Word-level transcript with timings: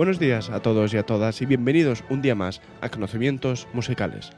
Buenos 0.00 0.18
días 0.18 0.48
a 0.48 0.60
todos 0.60 0.94
y 0.94 0.96
a 0.96 1.02
todas 1.02 1.42
y 1.42 1.44
bienvenidos 1.44 2.04
un 2.08 2.22
día 2.22 2.34
más 2.34 2.62
a 2.80 2.88
Conocimientos 2.88 3.68
Musicales. 3.74 4.30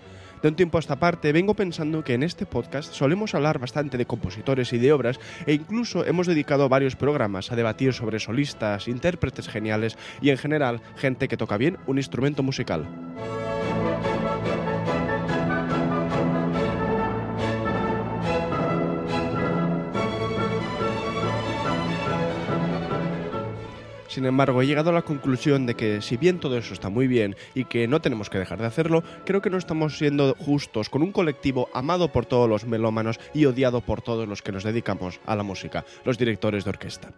De 0.43 0.49
un 0.49 0.57
tiempo 0.57 0.77
a 0.77 0.81
esta 0.81 0.97
parte 0.97 1.31
vengo 1.31 1.55
pensando 1.55 2.03
que 2.03 2.15
en 2.15 2.25
este 2.25 2.47
podcast 2.47 2.93
solemos 2.93 3.37
hablar 3.37 3.61
bastante 3.61 3.97
de 3.97 4.05
compositores 4.05 4.73
y 4.73 4.79
de 4.79 4.93
obras 4.93 5.21
e 5.47 5.53
incluso 5.53 6.05
hemos 6.05 6.27
dedicado 6.27 6.69
varios 6.69 6.97
programas 6.97 7.53
a 7.53 7.55
debatir 7.55 7.93
sobre 7.93 8.19
solistas, 8.19 8.89
intérpretes 8.89 9.47
geniales 9.47 9.97
y 10.21 10.31
en 10.31 10.39
general 10.39 10.81
gente 10.97 11.29
que 11.29 11.37
toca 11.37 11.59
bien 11.59 11.79
un 11.87 11.99
instrumento 11.99 12.43
musical. 12.43 12.89
Sin 24.13 24.27
embargo, 24.27 24.61
he 24.61 24.67
llegado 24.67 24.91
a 24.91 24.93
la 24.93 25.01
conclusión 25.01 25.65
de 25.65 25.75
que 25.75 26.03
si 26.03 26.19
bien 26.19 26.39
todo 26.39 26.59
eso 26.59 26.75
está 26.75 26.91
muy 26.91 27.07
bien 27.07 27.35
y 27.55 27.65
que 27.65 27.89
no 27.89 28.03
tenemos 28.03 28.29
que 28.29 28.39
dejar 28.39 28.59
de 28.61 28.67
hacerlo, 28.67 29.03
creo 29.25 29.41
que 29.41 29.49
no 29.49 29.57
estamos 29.57 29.97
siendo 29.97 30.35
justos 30.39 30.91
con 30.91 31.01
un 31.03 31.13
colectivo 31.13 31.71
amado 31.73 32.13
por 32.13 32.27
todos 32.27 32.47
los 32.47 32.67
melómanos 32.67 33.19
y 33.33 33.47
odiado 33.47 33.81
por 33.81 34.03
todos 34.03 34.29
los 34.29 34.43
que 34.43 34.53
nos 34.53 34.65
dedicamos 34.65 35.19
a 35.25 35.35
la 35.35 35.43
música, 35.45 35.87
los 36.05 36.19
directores 36.19 36.65
de 36.65 36.71
orquesta. 36.71 37.09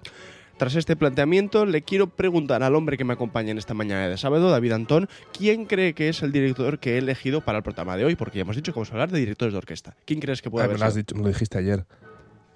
Tras 0.56 0.76
este 0.76 0.94
planteamiento, 0.94 1.66
le 1.66 1.82
quiero 1.82 2.06
preguntar 2.10 2.62
al 2.62 2.76
hombre 2.76 2.96
que 2.96 3.02
me 3.02 3.14
acompaña 3.14 3.50
en 3.50 3.58
esta 3.58 3.74
mañana 3.74 4.08
de 4.08 4.16
sábado, 4.16 4.50
David 4.52 4.70
Antón, 4.70 5.08
¿quién 5.36 5.64
cree 5.64 5.94
que 5.94 6.08
es 6.08 6.22
el 6.22 6.30
director 6.30 6.78
que 6.78 6.94
he 6.94 6.98
elegido 6.98 7.40
para 7.40 7.58
el 7.58 7.64
programa 7.64 7.96
de 7.96 8.04
hoy? 8.04 8.14
Porque 8.14 8.38
ya 8.38 8.42
hemos 8.42 8.54
dicho 8.54 8.72
que 8.72 8.76
vamos 8.78 8.90
a 8.90 8.92
hablar 8.92 9.10
de 9.10 9.18
directores 9.18 9.52
de 9.52 9.58
orquesta. 9.58 9.96
¿Quién 10.04 10.20
crees 10.20 10.42
que 10.42 10.48
puede 10.50 10.62
Ah, 10.62 10.66
haber 10.66 10.76
me, 10.76 10.80
lo 10.82 10.86
has 10.86 10.92
sido? 10.92 11.02
dicho- 11.02 11.16
me 11.16 11.22
lo 11.22 11.28
dijiste 11.30 11.58
ayer. 11.58 11.84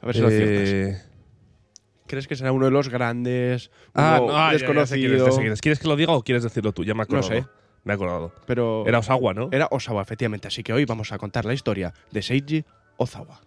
A 0.01 0.07
ver 0.07 0.15
si 0.15 0.21
lo 0.21 0.29
aciertas. 0.29 1.08
¿Crees 2.09 2.27
que 2.27 2.35
será 2.35 2.51
uno 2.51 2.65
de 2.65 2.71
los 2.73 2.89
grandes, 2.89 3.71
Ah, 3.95 4.19
uno 4.21 4.33
no, 4.33 4.37
ah, 4.39 4.47
ya 4.49 4.53
desconocido? 4.55 5.27
ya 5.27 5.33
sé. 5.33 5.61
¿Quieres 5.61 5.79
que 5.79 5.87
lo 5.89 5.95
diga 5.95 6.13
o 6.13 6.23
quieres 6.23 6.43
decirlo 6.43 6.73
tú? 6.73 6.83
Ya 6.85 6.95
me 6.95 7.05
he 7.05 7.07
No 7.09 7.23
sé. 7.23 7.47
Me 7.85 7.93
he 7.93 7.95
acordado. 7.95 8.33
Pero 8.47 8.85
Era 8.87 8.99
Osawa, 8.99 9.35
¿no? 9.35 9.49
Era 9.53 9.69
Osawa, 9.71 10.03
efectivamente. 10.03 10.49
Así 10.49 10.63
que 10.63 10.73
hoy 10.73 10.85
vamos 10.85 11.13
a 11.13 11.19
contar 11.19 11.45
la 11.45 11.55
historia 11.55 11.95
de 12.11 12.23
Seiji 12.23 12.65
Ozawa. 12.97 13.41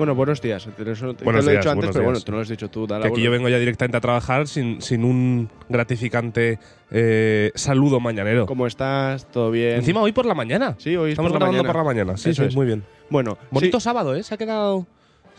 Bueno, 0.00 0.14
buenos 0.14 0.40
días. 0.40 0.66
Te, 0.76 0.90
eso 0.90 1.14
te- 1.14 1.24
Buenos 1.24 1.44
te 1.44 1.50
lo 1.50 1.54
he 1.54 1.56
dicho 1.58 1.70
antes, 1.70 1.90
pero 1.92 2.04
bueno, 2.04 2.20
tú 2.20 2.32
no 2.32 2.38
lo 2.38 2.42
has 2.42 2.48
dicho 2.48 2.70
tú. 2.70 2.86
dale 2.86 3.02
que 3.02 3.08
aquí 3.08 3.20
yo 3.22 3.30
vengo 3.30 3.50
ya 3.50 3.58
directamente 3.58 3.98
a 3.98 4.00
trabajar 4.00 4.48
sin, 4.48 4.80
sin 4.80 5.04
un 5.04 5.50
gratificante 5.68 6.58
eh, 6.90 7.52
saludo 7.54 8.00
mañanero. 8.00 8.46
¿Cómo 8.46 8.66
estás? 8.66 9.30
¿Todo 9.30 9.50
bien? 9.50 9.74
Encima 9.76 10.00
hoy 10.00 10.12
por 10.12 10.24
la 10.24 10.32
mañana. 10.34 10.74
sí, 10.78 10.96
hoy 10.96 11.08
es 11.10 11.12
Estamos 11.12 11.32
por 11.32 11.38
grabando 11.40 11.62
por 11.64 11.76
la 11.76 11.84
mañana. 11.84 12.16
Sí, 12.16 12.30
Eso 12.30 12.42
sí, 12.44 12.48
es. 12.48 12.56
muy 12.56 12.64
bien. 12.64 12.82
Bueno, 13.10 13.36
Bonito 13.50 13.78
sí. 13.78 13.84
sábado, 13.84 14.14
¿eh? 14.16 14.22
Se 14.22 14.32
ha 14.34 14.38
quedado, 14.38 14.86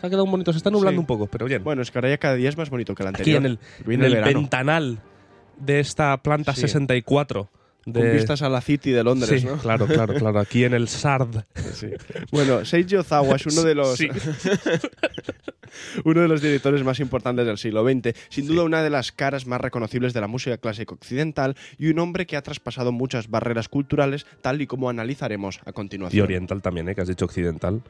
se 0.00 0.06
ha 0.06 0.10
quedado 0.10 0.24
un 0.24 0.30
bonito. 0.30 0.52
Se 0.52 0.58
está 0.58 0.70
nublando 0.70 0.98
Sí. 0.98 1.00
un 1.00 1.06
poco, 1.06 1.26
pero 1.26 1.46
bien. 1.46 1.64
Bueno, 1.64 1.82
es 1.82 1.90
que 1.90 1.98
ahora 1.98 2.10
ya 2.10 2.18
cada 2.18 2.34
día 2.36 2.48
es 2.48 2.56
más 2.56 2.70
bonito 2.70 2.94
que 2.94 3.02
el 3.02 3.08
aquí 3.08 3.34
anterior. 3.34 3.44
en 3.44 3.58
el, 3.90 3.92
en 3.94 4.04
el 4.04 4.22
ventanal 4.22 5.00
de 5.58 5.80
esta 5.80 6.16
planta 6.18 6.54
Sí. 6.54 6.60
64. 6.62 7.48
De, 7.84 8.00
Con 8.00 8.12
vistas 8.12 8.42
a 8.42 8.48
la 8.48 8.60
City 8.60 8.92
de 8.92 9.02
Londres, 9.02 9.40
sí, 9.40 9.46
¿no? 9.46 9.56
claro, 9.58 9.86
claro, 9.86 10.14
claro. 10.14 10.38
Aquí 10.38 10.64
en 10.64 10.72
el 10.72 10.86
SARD. 10.86 11.42
Sí. 11.74 11.88
Bueno, 12.30 12.64
Seiji 12.64 12.94
Ozawa 12.96 13.34
es 13.36 13.46
uno 13.46 13.62
de 13.62 13.74
los 13.74 13.96
Sí. 13.98 14.08
uno 16.04 16.20
de 16.20 16.28
los 16.28 16.40
directores 16.42 16.84
más 16.84 17.00
importantes 17.00 17.46
del 17.46 17.58
siglo 17.58 17.82
XX, 17.84 18.14
sin 18.28 18.46
duda 18.46 18.62
una 18.64 18.82
de 18.82 18.90
las 18.90 19.10
caras 19.12 19.46
más 19.46 19.60
reconocibles 19.60 20.12
de 20.12 20.20
la 20.20 20.26
música 20.28 20.58
clásica 20.58 20.94
occidental 20.94 21.56
y 21.78 21.88
un 21.88 21.98
hombre 21.98 22.26
que 22.26 22.36
ha 22.36 22.42
traspasado 22.42 22.92
muchas 22.92 23.28
barreras 23.28 23.68
culturales, 23.68 24.26
tal 24.42 24.60
y 24.60 24.66
como 24.66 24.88
analizaremos 24.90 25.60
a 25.64 25.70
Y 25.70 25.72
continuación. 25.72 26.24
oriental 26.24 26.62
también, 26.62 26.88
¿eh? 26.88 26.94
Que 26.94 27.00
has 27.00 27.08
dicho 27.08 27.24
occidental. 27.24 27.82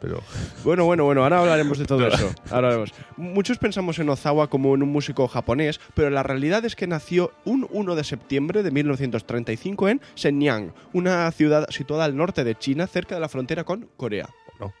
Pero. 0.00 0.22
Bueno, 0.64 0.84
bueno, 0.84 1.04
bueno, 1.04 1.22
ahora 1.22 1.40
hablaremos 1.40 1.78
de 1.78 1.84
todo 1.84 2.06
eso. 2.08 2.32
Ahora 2.50 2.68
hablaremos. 2.68 2.92
Muchos 3.16 3.58
pensamos 3.58 3.98
en 3.98 4.08
Ozawa 4.08 4.48
como 4.48 4.74
en 4.74 4.82
un 4.82 4.90
músico 4.90 5.28
japonés, 5.28 5.80
pero 5.94 6.10
la 6.10 6.22
realidad 6.22 6.64
es 6.64 6.74
que 6.76 6.86
nació 6.86 7.32
un 7.44 7.66
1 7.70 7.94
de 7.94 8.04
septiembre 8.04 8.62
de 8.62 8.70
1935 8.70 9.88
en 9.88 10.00
Shenyang, 10.16 10.72
una 10.92 11.30
ciudad 11.32 11.68
situada 11.70 12.04
al 12.04 12.16
norte 12.16 12.44
de 12.44 12.54
China, 12.56 12.86
cerca 12.86 13.14
de 13.14 13.20
la 13.20 13.28
frontera 13.28 13.64
con 13.64 13.88
Corea. 13.96 14.28
No. 14.58 14.72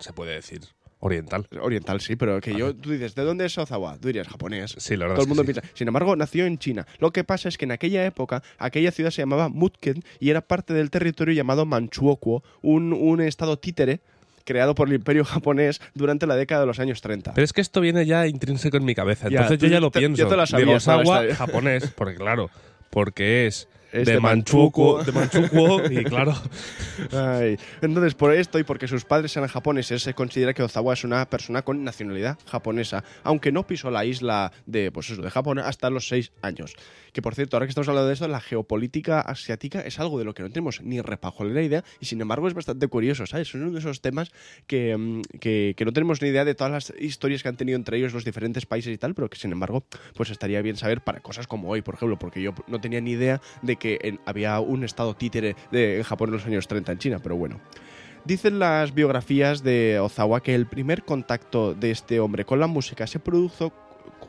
Se 0.00 0.12
puede 0.12 0.34
decir 0.34 0.62
oriental. 1.04 1.46
Oriental, 1.60 2.00
sí, 2.00 2.16
pero 2.16 2.40
que 2.40 2.54
yo, 2.54 2.74
tú 2.74 2.90
dices, 2.90 3.14
¿de 3.14 3.24
dónde 3.24 3.44
es 3.44 3.58
Ozawa? 3.58 3.98
Tú 3.98 4.08
dirías 4.08 4.26
japonés. 4.26 4.74
Sí, 4.78 4.96
la 4.96 5.04
verdad. 5.04 5.16
Todo 5.16 5.24
el 5.24 5.28
mundo 5.28 5.42
que 5.42 5.52
sí. 5.52 5.60
piensa. 5.60 5.76
Sin 5.76 5.86
embargo, 5.86 6.16
nació 6.16 6.46
en 6.46 6.58
China. 6.58 6.86
Lo 6.98 7.12
que 7.12 7.24
pasa 7.24 7.48
es 7.50 7.58
que 7.58 7.66
en 7.66 7.72
aquella 7.72 8.06
época, 8.06 8.42
aquella 8.58 8.90
ciudad 8.90 9.10
se 9.10 9.20
llamaba 9.20 9.50
Mutken 9.50 10.02
y 10.18 10.30
era 10.30 10.40
parte 10.40 10.72
del 10.72 10.90
territorio 10.90 11.34
llamado 11.34 11.66
Manchukuo, 11.66 12.42
un, 12.62 12.94
un 12.94 13.20
estado 13.20 13.58
títere 13.58 14.00
creado 14.44 14.74
por 14.74 14.88
el 14.88 14.94
imperio 14.94 15.24
japonés 15.24 15.80
durante 15.94 16.26
la 16.26 16.36
década 16.36 16.60
de 16.62 16.66
los 16.66 16.78
años 16.78 17.00
30. 17.00 17.34
Pero 17.34 17.44
es 17.44 17.52
que 17.52 17.60
esto 17.60 17.80
viene 17.80 18.06
ya 18.06 18.26
intrínseco 18.26 18.76
en 18.76 18.84
mi 18.84 18.94
cabeza. 18.94 19.28
Ya, 19.28 19.40
Entonces 19.40 19.58
tú 19.58 19.66
yo 19.66 19.72
ya 19.72 19.80
lo 19.80 19.90
te- 19.90 20.00
pienso. 20.00 20.22
ya 20.22 20.28
te 20.28 20.36
la 20.36 20.46
sabías, 20.46 20.66
Digo, 20.68 20.80
¿sabes? 20.80 21.08
Osawa, 21.08 21.34
japonés, 21.34 21.92
porque 21.96 22.14
claro, 22.16 22.50
porque 22.90 23.46
es, 23.46 23.68
Es 23.94 24.06
de, 24.06 24.14
de 24.14 24.20
Manchukuo, 24.20 25.04
de 25.04 25.12
Manchukuo 25.12 25.84
y 25.88 26.02
claro, 26.02 26.34
Ay. 27.12 27.56
Entonces, 27.80 28.14
por 28.14 28.34
esto 28.34 28.58
y 28.58 28.64
porque 28.64 28.88
sus 28.88 29.04
padres 29.04 29.36
eran 29.36 29.48
japoneses, 29.48 30.02
se 30.02 30.14
considera 30.14 30.52
que 30.52 30.64
Ozawa 30.64 30.94
es 30.94 31.04
una 31.04 31.30
persona 31.30 31.62
con 31.62 31.84
nacionalidad 31.84 32.36
japonesa, 32.46 33.04
aunque 33.22 33.52
no 33.52 33.68
pisó 33.68 33.92
la 33.92 34.04
isla 34.04 34.50
de, 34.66 34.90
pues 34.90 35.10
eso, 35.10 35.22
de 35.22 35.30
Japón 35.30 35.60
hasta 35.60 35.90
los 35.90 36.08
seis 36.08 36.32
años. 36.42 36.74
Que 37.12 37.22
por 37.22 37.36
cierto, 37.36 37.56
ahora 37.56 37.66
que 37.66 37.70
estamos 37.70 37.88
hablando 37.88 38.08
de 38.08 38.14
esto, 38.14 38.26
la 38.26 38.40
geopolítica 38.40 39.20
asiática 39.20 39.80
es 39.80 40.00
algo 40.00 40.18
de 40.18 40.24
lo 40.24 40.34
que 40.34 40.42
no 40.42 40.48
tenemos 40.48 40.80
ni 40.82 41.00
repajolera 41.00 41.62
idea 41.62 41.84
y 42.00 42.06
sin 42.06 42.20
embargo 42.20 42.48
es 42.48 42.54
bastante 42.54 42.88
curioso, 42.88 43.26
¿sabes? 43.26 43.48
Es 43.48 43.54
uno 43.54 43.70
de 43.70 43.78
esos 43.78 44.00
temas 44.00 44.32
que, 44.66 44.96
mm, 44.96 45.20
que, 45.38 45.74
que 45.76 45.84
no 45.84 45.92
tenemos 45.92 46.20
ni 46.20 46.30
idea 46.30 46.44
de 46.44 46.56
todas 46.56 46.72
las 46.72 46.92
historias 46.98 47.44
que 47.44 47.48
han 47.48 47.56
tenido 47.56 47.76
entre 47.76 47.98
ellos 47.98 48.12
los 48.12 48.24
diferentes 48.24 48.66
países 48.66 48.92
y 48.92 48.98
tal, 48.98 49.14
pero 49.14 49.30
que 49.30 49.38
sin 49.38 49.52
embargo, 49.52 49.84
pues 50.16 50.30
estaría 50.30 50.60
bien 50.62 50.76
saber 50.76 51.02
para 51.02 51.20
cosas 51.20 51.46
como 51.46 51.68
hoy, 51.68 51.82
por 51.82 51.94
ejemplo, 51.94 52.18
porque 52.18 52.42
yo 52.42 52.52
no 52.66 52.80
tenía 52.80 53.00
ni 53.00 53.12
idea 53.12 53.40
de 53.62 53.76
que 53.76 53.83
en- 54.02 54.20
había 54.26 54.60
un 54.60 54.84
estado 54.84 55.14
títere 55.14 55.56
de, 55.70 55.98
en 55.98 56.02
Japón 56.02 56.28
en 56.30 56.34
los 56.34 56.46
años 56.46 56.66
30 56.68 56.92
en 56.92 56.98
China, 56.98 57.18
pero 57.22 57.36
bueno. 57.36 57.60
Dicen 58.24 58.58
las 58.58 58.94
biografías 58.94 59.62
de 59.62 59.98
Ozawa 60.00 60.42
que 60.42 60.54
el 60.54 60.66
primer 60.66 61.04
contacto 61.04 61.74
de 61.74 61.90
este 61.90 62.20
hombre 62.20 62.46
con 62.46 62.58
la 62.58 62.66
música 62.66 63.06
se 63.06 63.18
produjo, 63.20 63.70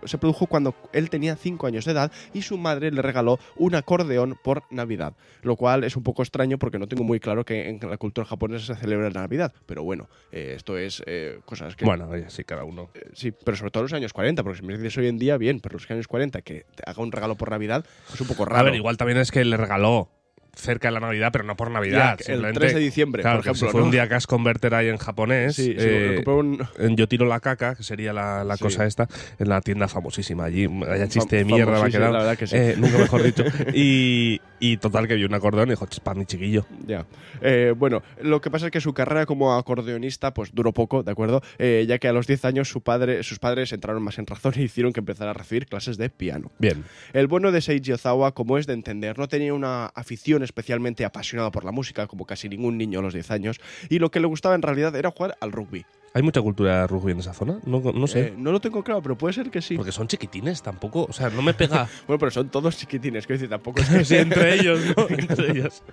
se 0.03 0.17
produjo 0.17 0.47
cuando 0.47 0.75
él 0.93 1.09
tenía 1.09 1.35
5 1.35 1.67
años 1.67 1.85
de 1.85 1.91
edad 1.91 2.11
y 2.33 2.41
su 2.41 2.57
madre 2.57 2.91
le 2.91 3.01
regaló 3.01 3.39
un 3.55 3.75
acordeón 3.75 4.37
por 4.43 4.63
Navidad, 4.69 5.13
lo 5.41 5.55
cual 5.55 5.83
es 5.83 5.95
un 5.95 6.03
poco 6.03 6.21
extraño 6.23 6.57
porque 6.57 6.79
no 6.79 6.87
tengo 6.87 7.03
muy 7.03 7.19
claro 7.19 7.45
que 7.45 7.69
en 7.69 7.79
la 7.89 7.97
cultura 7.97 8.25
japonesa 8.25 8.73
se 8.75 8.79
celebra 8.79 9.09
la 9.09 9.21
Navidad, 9.21 9.53
pero 9.65 9.83
bueno, 9.83 10.09
eh, 10.31 10.53
esto 10.55 10.77
es 10.77 11.03
eh, 11.05 11.39
cosas 11.45 11.75
que... 11.75 11.85
bueno, 11.85 12.07
oye, 12.09 12.29
sí, 12.29 12.43
cada 12.43 12.63
uno. 12.63 12.89
eh, 12.93 13.09
Sí, 13.13 13.31
pero 13.31 13.55
sobre 13.57 13.71
todo 13.71 13.81
en 13.81 13.85
los 13.85 13.93
años 13.93 14.13
40, 14.13 14.43
porque 14.43 14.59
si 14.59 14.65
me 14.65 14.77
dices 14.77 14.97
hoy 14.97 15.07
en 15.07 15.17
día, 15.17 15.37
bien, 15.37 15.59
pero 15.59 15.73
los 15.73 15.89
años 15.89 16.07
40 16.07 16.41
que 16.41 16.65
te 16.75 16.83
haga 16.85 17.01
un 17.01 17.11
regalo 17.11 17.35
por 17.35 17.49
Navidad 17.51 17.85
es 18.13 18.19
un 18.21 18.27
poco 18.27 18.45
raro. 18.45 18.59
A 18.59 18.63
ver, 18.63 18.75
igual 18.75 18.97
también 18.97 19.17
es 19.19 19.31
que 19.31 19.43
le 19.45 19.57
regaló 19.57 20.09
cerca 20.55 20.87
de 20.87 20.93
la 20.93 20.99
Navidad, 20.99 21.29
pero 21.31 21.43
no 21.43 21.55
por 21.55 21.69
Navidad. 21.71 21.97
Ya, 21.97 22.11
el 22.13 22.17
simplemente- 22.25 22.59
3 22.59 22.73
de 22.75 22.79
diciembre, 22.79 23.21
claro, 23.21 23.37
por 23.39 23.45
ejemplo, 23.45 23.67
Si 23.67 23.71
fue 23.71 23.79
¿no? 23.81 23.85
un 23.85 23.91
día 23.91 24.07
Cash 24.09 24.25
Converter 24.25 24.73
ahí 24.73 24.87
en 24.89 24.97
japonés. 24.97 25.55
Sí, 25.55 25.63
sí, 25.65 25.75
eh, 25.77 26.13
compré 26.23 26.33
un- 26.33 26.67
en 26.79 26.95
Yo 26.97 27.07
tiro 27.07 27.25
la 27.25 27.39
caca, 27.39 27.75
que 27.75 27.83
sería 27.83 28.13
la, 28.13 28.43
la 28.43 28.57
Sí. 28.57 28.63
cosa 28.63 28.85
esta, 28.85 29.07
en 29.37 29.49
la 29.49 29.61
tienda 29.61 29.87
famosísima 29.87 30.45
allí. 30.45 30.67
Fam- 30.67 31.07
chiste 31.09 31.35
de 31.37 31.45
mierda 31.45 31.65
me 31.65 31.71
ha 31.71 31.75
famosísima, 31.79 31.99
quedado. 31.99 32.13
la 32.13 32.19
verdad 32.19 32.37
que 32.37 32.47
sí. 32.47 32.55
Eh, 32.57 32.75
nunca 32.77 32.97
mejor 32.97 33.23
dicho. 33.23 33.43
Y, 33.75 34.41
Y 34.59 34.77
total, 34.77 35.07
que 35.07 35.15
vio 35.15 35.27
un 35.27 35.33
acordeón 35.33 35.67
y 35.67 35.71
dijo, 35.71 35.85
"Ch, 35.85 35.99
para 35.99 36.17
mi 36.17 36.25
chiquillo. 36.25 36.65
Ya. 36.85 37.05
Eh, 37.41 37.73
bueno, 37.75 38.01
lo 38.21 38.39
que 38.41 38.49
pasa 38.49 38.67
es 38.67 38.71
que 38.71 38.81
su 38.81 38.93
carrera 38.93 39.25
como 39.25 39.55
acordeonista 39.55 40.33
pues 40.33 40.53
duró 40.53 40.71
poco, 40.73 41.03
¿de 41.03 41.11
acuerdo? 41.11 41.41
Eh, 41.57 41.85
ya 41.87 41.99
que 41.99 42.07
a 42.07 42.13
los 42.13 42.27
10 42.27 42.45
años 42.45 42.69
su 42.69 42.81
padre, 42.81 43.23
sus 43.23 43.39
padres 43.39 43.73
entraron 43.73 44.01
más 44.01 44.17
en 44.17 44.25
razón 44.27 44.53
y 44.57 44.61
hicieron 44.63 44.93
que 44.93 45.01
empezara 45.01 45.31
a 45.31 45.33
recibir 45.33 45.65
clases 45.65 45.97
de 45.97 46.09
piano. 46.09 46.51
Bien. 46.59 46.83
El 47.13 47.27
bueno 47.27 47.51
de 47.51 47.61
Seiji 47.61 47.91
Ozawa, 47.91 48.33
como 48.33 48.57
es 48.57 48.67
de 48.67 48.73
entender, 48.73 49.17
no 49.19 49.27
tenía 49.27 49.53
una 49.53 49.87
afición 49.87 50.43
especialmente 50.43 51.05
apasionada 51.05 51.51
por 51.51 51.65
la 51.65 51.71
música, 51.71 52.07
como 52.07 52.25
casi 52.25 52.49
ningún 52.49 52.77
niño 52.77 52.99
a 52.99 53.01
los 53.01 53.13
10 53.13 53.31
años, 53.31 53.59
y 53.89 53.99
lo 53.99 54.09
que 54.11 54.19
le 54.19 54.27
gustaba 54.27 54.55
en 54.55 54.61
realidad 54.61 54.95
era 54.95 55.11
jugar 55.11 55.35
al 55.41 55.51
rugby. 55.51 55.85
¿Hay 56.15 56.23
mucha 56.23 56.41
cultura 56.41 56.79
de 56.81 56.87
rugby 56.87 57.11
en 57.11 57.19
esa 57.19 57.33
zona? 57.33 57.59
No, 57.65 57.79
no 57.81 58.07
sé. 58.07 58.19
Eh, 58.27 58.33
no 58.37 58.51
lo 58.53 58.61
tengo 58.61 58.81
claro, 58.83 59.01
pero 59.01 59.17
puede 59.17 59.33
ser 59.33 59.51
que 59.51 59.61
sí. 59.61 59.75
Porque 59.75 59.91
son 59.91 60.07
chiquitines, 60.07 60.61
tampoco. 60.63 61.05
O 61.09 61.13
sea, 61.13 61.29
no 61.29 61.41
me 61.41 61.53
pega. 61.53 61.87
Bueno, 62.07 62.19
pero 62.19 62.31
son 62.31 62.47
todos 62.49 62.77
chiquitines, 62.77 63.27
quiero 63.27 63.37
decir, 63.39 63.49
tampoco 63.49 63.81
es 63.81 63.89
que 63.89 64.05
Sí, 64.05 64.15
entre 64.15 64.55
ellos, 64.55 64.79
¿no? 64.97 65.07
Entre 65.09 65.51
ellos. 65.51 65.83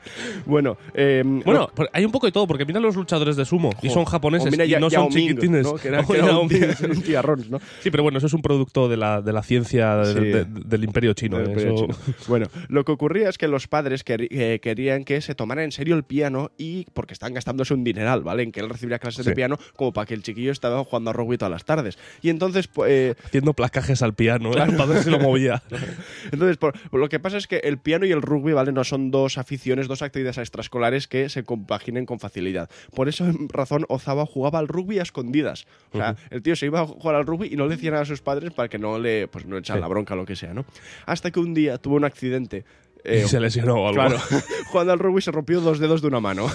Bueno, 0.47 0.77
eh, 0.95 1.23
Bueno, 1.45 1.69
hay 1.93 2.05
un 2.05 2.13
poco 2.13 2.27
de 2.27 2.33
todo, 2.33 2.47
porque 2.47 2.65
mira 2.65 2.79
los 2.81 2.95
luchadores 2.97 3.35
de 3.37 3.45
sumo 3.45 3.71
y 3.83 3.91
son 3.91 4.05
japoneses 4.05 4.53
y 4.55 4.73
no 4.77 4.89
son 4.91 5.09
chiquitines. 5.11 5.65
¿no? 5.65 5.75
Que 5.75 5.89
era, 5.89 6.01
O 6.01 6.07
que 6.07 6.19
era 6.19 6.27
Yao 6.29 6.43
un, 6.43 6.49
Ming. 6.49 6.91
un 6.97 7.03
tiarrón, 7.03 7.45
¿no? 7.51 7.59
Sí, 7.81 7.91
pero 7.91 8.05
bueno, 8.05 8.19
eso 8.19 8.29
es 8.29 8.33
un 8.33 8.43
producto 8.43 8.89
de 8.89 8.97
la, 8.97 9.21
de 9.23 9.33
la 9.33 9.43
ciencia 9.43 9.97
de- 9.97 10.13
Sí. 10.13 10.21
de- 10.29 10.45
del 10.45 10.85
imperio 10.85 11.15
chino. 11.15 11.39
Del 11.39 11.49
¿eh? 11.49 11.51
Imperio 11.51 11.75
Eso- 11.75 11.87
Chino. 11.87 12.15
Bueno, 12.29 12.47
lo 12.69 12.85
que 12.85 12.93
ocurría 12.93 13.29
es 13.29 13.39
que 13.39 13.49
los 13.49 13.67
padres 13.67 14.05
queri- 14.05 14.29
eh, 14.31 14.61
querían 14.63 15.05
que 15.05 15.21
se 15.21 15.35
tomara 15.35 15.65
en 15.65 15.73
serio 15.73 15.97
el 15.97 16.05
piano 16.05 16.53
y 16.59 16.87
porque 16.95 17.13
estaban 17.15 17.35
gastándose 17.35 17.75
un 17.75 17.83
dineral, 17.83 18.23
¿vale? 18.23 18.45
En 18.45 18.53
que 18.53 18.61
él 18.61 18.69
recibiría 18.69 19.01
clases 19.01 19.25
de 19.27 19.35
piano 19.35 19.59
como 19.77 19.93
para 19.93 20.07
que 20.07 20.12
el 20.13 20.23
chiquillo 20.23 20.53
estaba 20.53 20.83
jugando 20.85 21.11
a 21.11 21.13
rugby 21.13 21.39
todas 21.39 21.51
las 21.53 21.65
tardes. 21.65 21.99
Y 22.23 22.31
entonces, 22.31 22.69
pues, 22.69 22.91
eh, 22.91 23.15
Haciendo 23.25 23.53
placajes 23.55 24.03
al 24.03 24.15
piano, 24.15 24.51
para 24.53 24.87
ver 24.87 25.03
si 25.03 25.11
lo 25.11 25.19
movía. 25.19 25.63
entonces 26.33 26.57
por- 26.57 26.79
por 26.91 27.01
lo 27.01 27.09
que 27.09 27.19
pasa 27.21 27.37
es 27.37 27.47
que 27.47 27.57
el 27.65 27.79
piano 27.79 28.07
y 28.07 28.13
el 28.13 28.23
rugby, 28.23 28.53
¿vale? 28.53 28.73
No 28.73 28.85
son 28.85 29.11
dos 29.11 29.39
aficiones, 29.39 29.89
dos 29.89 30.03
actividades 30.03 30.39
extraescolares 30.39 31.09
que 31.09 31.29
se 31.29 31.45
compaginen 31.45 32.07
con 32.07 32.19
facilidad. 32.21 32.71
Por 32.95 33.09
eso, 33.09 33.25
en 33.27 33.49
razón, 33.49 33.85
Ozawa 33.89 34.27
jugaba 34.27 34.59
al 34.59 34.69
rugby 34.69 34.99
a 34.99 35.03
escondidas. 35.03 35.67
O 35.93 35.99
sea, 35.99 36.17
el 36.31 36.43
tío 36.43 36.57
se 36.57 36.67
iba 36.67 36.81
a 36.81 36.87
jugar 36.87 37.17
al 37.17 37.27
rugby 37.27 37.49
y 37.53 37.57
no 37.57 37.65
le 37.67 37.77
decía 37.77 37.91
nada 37.91 38.03
a 38.03 38.07
sus 38.07 38.21
padres 38.23 38.53
para 38.53 38.69
que 38.69 38.79
no 38.79 38.99
le, 38.99 39.29
pues, 39.29 39.47
no 39.47 39.57
echaran 39.59 39.79
Sí. 39.79 39.83
la 39.83 39.89
bronca 39.89 40.15
o 40.15 40.17
lo 40.17 40.25
que 40.27 40.37
sea, 40.37 40.53
¿no? 40.55 40.65
Hasta 41.07 41.31
que 41.31 41.41
un 41.41 41.55
día 41.55 41.79
tuvo 41.79 41.97
un 41.97 42.05
accidente. 42.05 42.65
Eh, 43.05 43.23
y 43.25 43.29
se 43.29 43.41
lesionó 43.41 43.75
o 43.75 43.89
algo. 43.89 44.01
Claro, 44.01 44.19
jugando 44.67 44.93
al 44.93 44.99
rugby 44.99 45.21
se 45.23 45.31
rompió 45.31 45.61
dos 45.61 45.79
dedos 45.79 46.01
de 46.03 46.09
una 46.09 46.21
mano. 46.21 46.47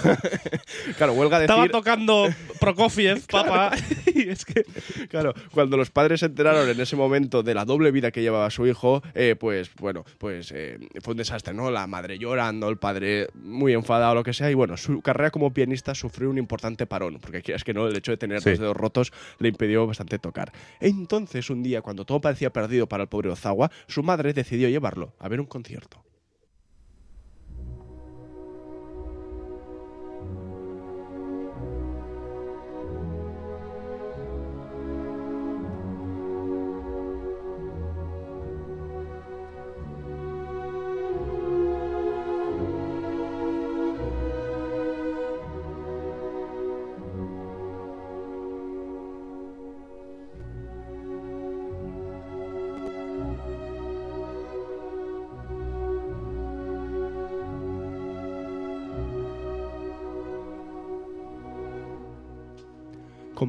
claro, 0.98 1.14
huelga 1.14 1.40
decir. 1.40 1.52
Estaba 1.52 1.70
tocando 1.70 2.28
Prokofiev, 2.60 3.26
papá. 3.32 3.72
y 4.14 4.30
es 4.30 4.46
que. 4.46 4.66
Claro, 5.10 5.34
cuando 5.52 5.78
los 5.78 5.90
padres 5.90 6.20
se 6.22 6.26
enteraron 6.28 6.70
en 6.70 6.80
ese 6.80 6.96
momento 6.96 7.44
de 7.44 7.54
la 7.54 7.66
doble 7.66 7.92
vida 7.92 8.12
que 8.12 8.22
llevaba 8.22 8.50
su 8.50 8.66
hijo, 8.68 9.02
eh, 9.14 9.36
pues 9.40 9.70
bueno, 9.80 10.06
pues 10.18 10.52
eh, 10.56 10.80
fue 11.02 11.12
un 11.12 11.18
desastre, 11.18 11.54
¿no? 11.54 11.72
La 11.72 11.88
madre 11.88 12.18
llorando, 12.18 12.70
el 12.70 12.78
padre 12.78 13.28
muy 13.36 13.74
enfadado, 13.74 14.16
lo 14.16 14.24
que 14.24 14.34
sea, 14.34 14.50
y 14.50 14.54
bueno, 14.54 14.78
su 14.78 15.02
carrera 15.02 15.32
como 15.32 15.54
pianista 15.54 15.94
sufrió 15.96 16.30
un 16.30 16.38
importante 16.38 16.86
parón, 16.86 17.20
porque 17.22 17.42
quieras 17.42 17.64
que 17.64 17.74
no, 17.74 17.88
el 17.88 17.96
hecho 17.96 18.12
de 18.12 18.18
tener 18.18 18.42
Sí. 18.42 18.52
los 18.52 18.60
dedos 18.60 18.78
rotos 18.78 19.12
le 19.40 19.50
impidió 19.50 19.86
bastante 19.88 20.20
tocar. 20.20 20.52
Entonces, 20.80 21.50
un 21.50 21.64
día, 21.64 21.82
cuando 21.82 22.06
todo 22.06 22.22
parecía 22.22 22.52
perdido 22.52 22.88
para 22.88 23.04
el 23.04 23.10
pobre 23.10 23.30
Ozawa, 23.30 23.72
su 23.88 24.04
madre 24.04 24.34
decidió 24.34 24.70
llevarlo 24.70 25.14
a 25.20 25.28
ver 25.28 25.40
un 25.40 25.46
concierto. 25.48 26.04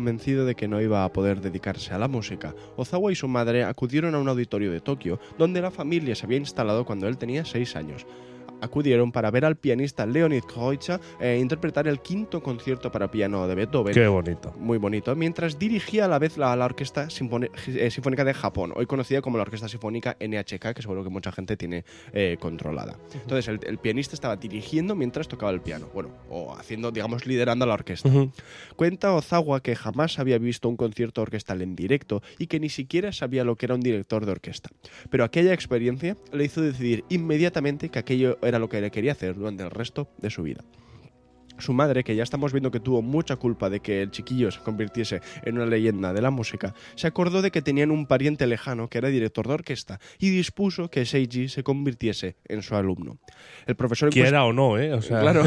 Convencido 0.08 0.46
de 0.46 0.54
que 0.54 0.68
no 0.68 0.80
iba 0.80 1.04
a 1.04 1.12
poder 1.12 1.42
dedicarse 1.42 1.92
a 1.92 1.98
la 1.98 2.08
música, 2.08 2.54
Ozawa 2.76 3.12
y 3.12 3.14
su 3.14 3.28
madre 3.28 3.64
acudieron 3.64 4.14
a 4.14 4.18
un 4.18 4.26
auditorio 4.30 4.72
de 4.72 4.80
Tokio 4.80 5.20
donde 5.36 5.60
la 5.60 5.70
familia 5.70 6.14
se 6.14 6.24
había 6.24 6.38
instalado 6.38 6.86
cuando 6.86 7.06
él 7.08 7.18
tenía 7.18 7.44
6 7.44 7.76
años. 7.76 8.06
Acudieron 8.60 9.12
para 9.12 9.30
ver 9.30 9.44
al 9.44 9.56
pianista 9.56 10.06
Leonid 10.06 10.42
Kreutzer 10.44 11.00
eh, 11.20 11.38
interpretar 11.40 11.88
el 11.88 12.00
quinto 12.00 12.42
concierto 12.42 12.90
para 12.90 13.10
piano 13.10 13.46
de 13.46 13.54
Beethoven. 13.54 13.94
Qué 13.94 14.08
bonito. 14.08 14.52
Muy 14.58 14.78
bonito, 14.78 15.14
mientras 15.14 15.58
dirigía 15.58 16.06
a 16.06 16.08
la 16.08 16.18
vez 16.18 16.36
la, 16.36 16.54
la 16.56 16.64
Orquesta 16.64 17.08
eh, 17.08 17.90
Sinfónica 17.90 18.24
de 18.24 18.34
Japón, 18.34 18.72
hoy 18.74 18.86
conocida 18.86 19.22
como 19.22 19.36
la 19.36 19.42
Orquesta 19.42 19.68
Sinfónica 19.68 20.16
NHK, 20.20 20.74
que 20.74 20.82
seguro 20.82 21.04
que 21.04 21.10
mucha 21.10 21.32
gente 21.32 21.56
tiene 21.56 21.84
eh, 22.12 22.36
controlada. 22.40 22.98
Entonces, 23.14 23.48
el, 23.48 23.60
el 23.64 23.78
pianista 23.78 24.14
estaba 24.14 24.36
dirigiendo 24.36 24.94
mientras 24.94 25.28
tocaba 25.28 25.52
el 25.52 25.60
piano, 25.60 25.88
bueno, 25.94 26.10
o 26.30 26.54
haciendo, 26.54 26.90
digamos, 26.90 27.26
liderando 27.26 27.64
a 27.64 27.68
la 27.68 27.74
orquesta. 27.74 28.08
Cuenta 28.76 29.12
Ozawa 29.12 29.60
que 29.60 29.76
jamás 29.76 30.18
había 30.18 30.38
visto 30.38 30.68
un 30.68 30.76
concierto 30.76 31.22
orquestal 31.22 31.62
en 31.62 31.76
directo 31.76 32.22
y 32.38 32.46
que 32.46 32.60
ni 32.60 32.68
siquiera 32.68 33.12
sabía 33.12 33.44
lo 33.44 33.56
que 33.56 33.66
era 33.66 33.74
un 33.74 33.80
director 33.80 34.26
de 34.26 34.32
orquesta. 34.32 34.70
Pero 35.10 35.24
aquella 35.24 35.52
experiencia 35.52 36.16
le 36.32 36.44
hizo 36.44 36.60
decidir 36.60 37.04
inmediatamente 37.08 37.88
que 37.88 37.98
aquello 37.98 38.38
era 38.48 38.58
lo 38.58 38.68
que 38.68 38.80
le 38.80 38.90
quería 38.90 39.12
hacer 39.12 39.34
durante 39.34 39.62
el 39.62 39.70
resto 39.70 40.08
de 40.18 40.30
su 40.30 40.42
vida. 40.42 40.64
Su 41.58 41.72
madre, 41.72 42.04
que 42.04 42.14
ya 42.16 42.22
estamos 42.22 42.52
viendo 42.52 42.70
que 42.70 42.80
tuvo 42.80 43.02
mucha 43.02 43.36
culpa 43.36 43.68
de 43.70 43.80
que 43.80 44.02
el 44.02 44.10
chiquillo 44.10 44.50
se 44.50 44.60
convirtiese 44.60 45.20
en 45.44 45.56
una 45.56 45.66
leyenda 45.66 46.12
de 46.12 46.22
la 46.22 46.30
música, 46.30 46.74
se 46.94 47.06
acordó 47.06 47.42
de 47.42 47.50
que 47.50 47.62
tenían 47.62 47.90
un 47.90 48.06
pariente 48.06 48.46
lejano 48.46 48.88
que 48.88 48.98
era 48.98 49.08
director 49.08 49.46
de 49.48 49.54
orquesta 49.54 50.00
y 50.18 50.30
dispuso 50.30 50.88
que 50.90 51.04
Seiji 51.04 51.48
se 51.48 51.62
convirtiese 51.62 52.36
en 52.46 52.62
su 52.62 52.74
alumno. 52.76 53.18
El 53.66 53.76
profesor 53.76 54.10
Quiera 54.10 54.44
o 54.44 54.52
no, 54.52 54.78
¿eh? 54.78 54.92
O 54.92 55.02
sea, 55.02 55.20
Claro. 55.20 55.42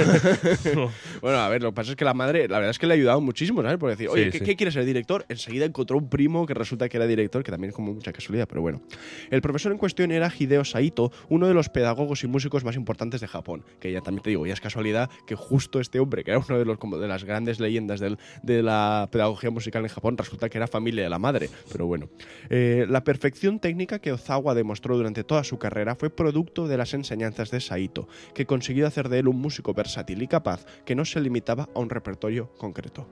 no. 0.76 0.92
Bueno, 1.22 1.38
a 1.40 1.50
ver, 1.50 1.62
lo 1.62 1.70
que 1.72 1.76
pasa 1.76 1.92
es 1.92 1.96
que 1.96 2.06
la 2.06 2.14
madre, 2.14 2.48
la 2.48 2.58
verdad 2.58 2.72
es 2.72 2.80
que 2.80 2.88
le 2.88 2.94
ha 2.94 2.98
ayudado 2.98 3.22
muchísimo, 3.22 3.62
¿sabes? 3.62 3.78
Por 3.78 3.90
decir, 3.90 4.08
oye, 4.10 4.26
Sí, 4.26 4.32
¿qué, 4.32 4.38
sí. 4.40 4.44
qué 4.46 4.56
quieres 4.56 4.74
ser 4.74 4.86
director? 4.86 5.26
Enseguida 5.30 5.66
encontró 5.66 5.98
un 5.98 6.10
primo 6.10 6.46
que 6.46 6.54
resulta 6.54 6.90
que 6.90 6.98
era 6.98 7.08
director, 7.08 7.44
que 7.44 7.52
también 7.52 7.70
es 7.70 7.76
como 7.76 7.94
mucha 7.94 8.12
casualidad, 8.14 8.48
pero 8.48 8.62
bueno. 8.62 8.82
El 9.30 9.42
profesor 9.42 9.72
en 9.72 9.78
cuestión 9.78 10.12
era 10.12 10.32
Hideo 10.38 10.66
Saito, 10.66 11.12
uno 11.30 11.48
de 11.48 11.54
los 11.54 11.70
pedagogos 11.70 12.24
y 12.24 12.28
músicos 12.28 12.64
más 12.64 12.76
importantes 12.76 13.22
de 13.22 13.28
Japón. 13.28 13.64
Que 13.80 13.92
ya 13.92 14.02
también 14.02 14.24
te 14.24 14.30
digo, 14.32 14.46
ya 14.46 14.54
es 14.54 14.62
casualidad 14.62 15.10
que 15.26 15.36
justo 15.36 15.80
este 15.80 16.00
hombre, 16.04 16.24
que 16.24 16.32
era 16.32 16.40
uno 16.40 16.58
de 16.58 16.66
los 16.66 16.78
como 16.78 16.98
de 16.98 17.08
las 17.08 17.24
grandes 17.24 17.60
leyendas 17.60 18.00
de 18.00 18.64
la 18.64 19.10
pedagogía 19.12 19.52
musical 19.52 19.84
en 19.84 19.90
Japón, 19.90 20.18
resulta 20.18 20.50
que 20.50 20.58
era 20.58 20.68
familia 20.68 21.04
de 21.04 21.10
la 21.10 21.20
madre. 21.20 21.50
Pero 21.72 21.88
bueno. 21.88 22.10
Eh, 22.50 22.86
la 22.90 23.04
perfección 23.04 23.60
técnica 23.60 24.00
que 24.00 24.12
Ozawa 24.12 24.56
demostró 24.56 24.98
durante 24.98 25.24
toda 25.24 25.44
su 25.44 25.58
carrera 25.58 25.96
fue 25.96 26.10
producto 26.10 26.68
de 26.68 26.78
las 26.78 26.94
enseñanzas 26.94 27.52
de 27.52 27.62
Saito, 27.62 28.08
que 28.34 28.46
consiguió 28.46 28.88
hacer 28.88 29.10
de 29.10 29.20
él 29.20 29.28
un 29.28 29.40
músico 29.40 29.74
versátil 29.74 30.22
y 30.22 30.28
capaz 30.28 30.66
que 30.86 30.96
no 30.96 31.06
se 31.06 31.22
limitaba 31.22 31.70
a 31.74 31.80
un 31.80 31.90
repertorio 31.90 32.52
concreto. 32.58 33.08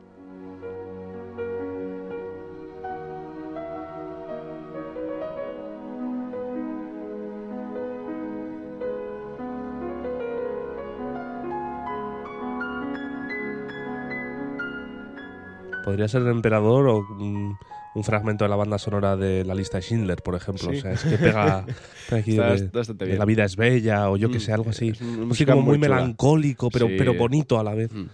Podría 15.90 16.08
ser 16.08 16.22
el 16.22 16.28
emperador 16.30 16.88
o 16.88 16.98
un, 17.20 17.58
un 17.96 18.04
fragmento 18.04 18.46
de 18.46 18.50
la 18.50 18.56
banda 18.56 18.78
sonora 18.78 19.16
de 19.18 19.44
la 19.44 19.56
lista 19.56 19.78
de 19.78 19.84
Schindler, 19.84 20.22
por 20.22 20.36
ejemplo. 20.36 20.70
Sí. 20.72 20.78
O 20.78 20.82
sea, 20.82 20.92
es 20.94 21.04
que 21.04 21.18
pega, 21.18 21.66
pega 22.10 22.22
aquí 22.22 22.32
Está- 22.32 22.50
de- 22.50 22.56
está 22.56 22.78
bastante 22.80 23.06
de 23.06 23.10
bien. 23.12 23.20
La 23.20 23.26
vida 23.26 23.44
es 23.46 23.56
bella 23.56 24.10
o 24.10 24.18
yo 24.18 24.30
que 24.30 24.38
Mm, 24.38 24.42
sé, 24.42 24.54
algo 24.54 24.70
así. 24.70 24.90
es 24.90 25.02
Así 25.32 25.46
como 25.46 25.62
muy, 25.62 25.78
muy 25.78 25.88
chula. 25.88 25.96
melancólico, 25.98 26.70
pero, 26.70 26.88
Sí. 26.88 26.96
pero 26.98 27.14
bonito 27.16 27.60
a 27.60 27.64
la 27.64 27.74
vez. 27.74 27.92
Mm. 27.94 28.06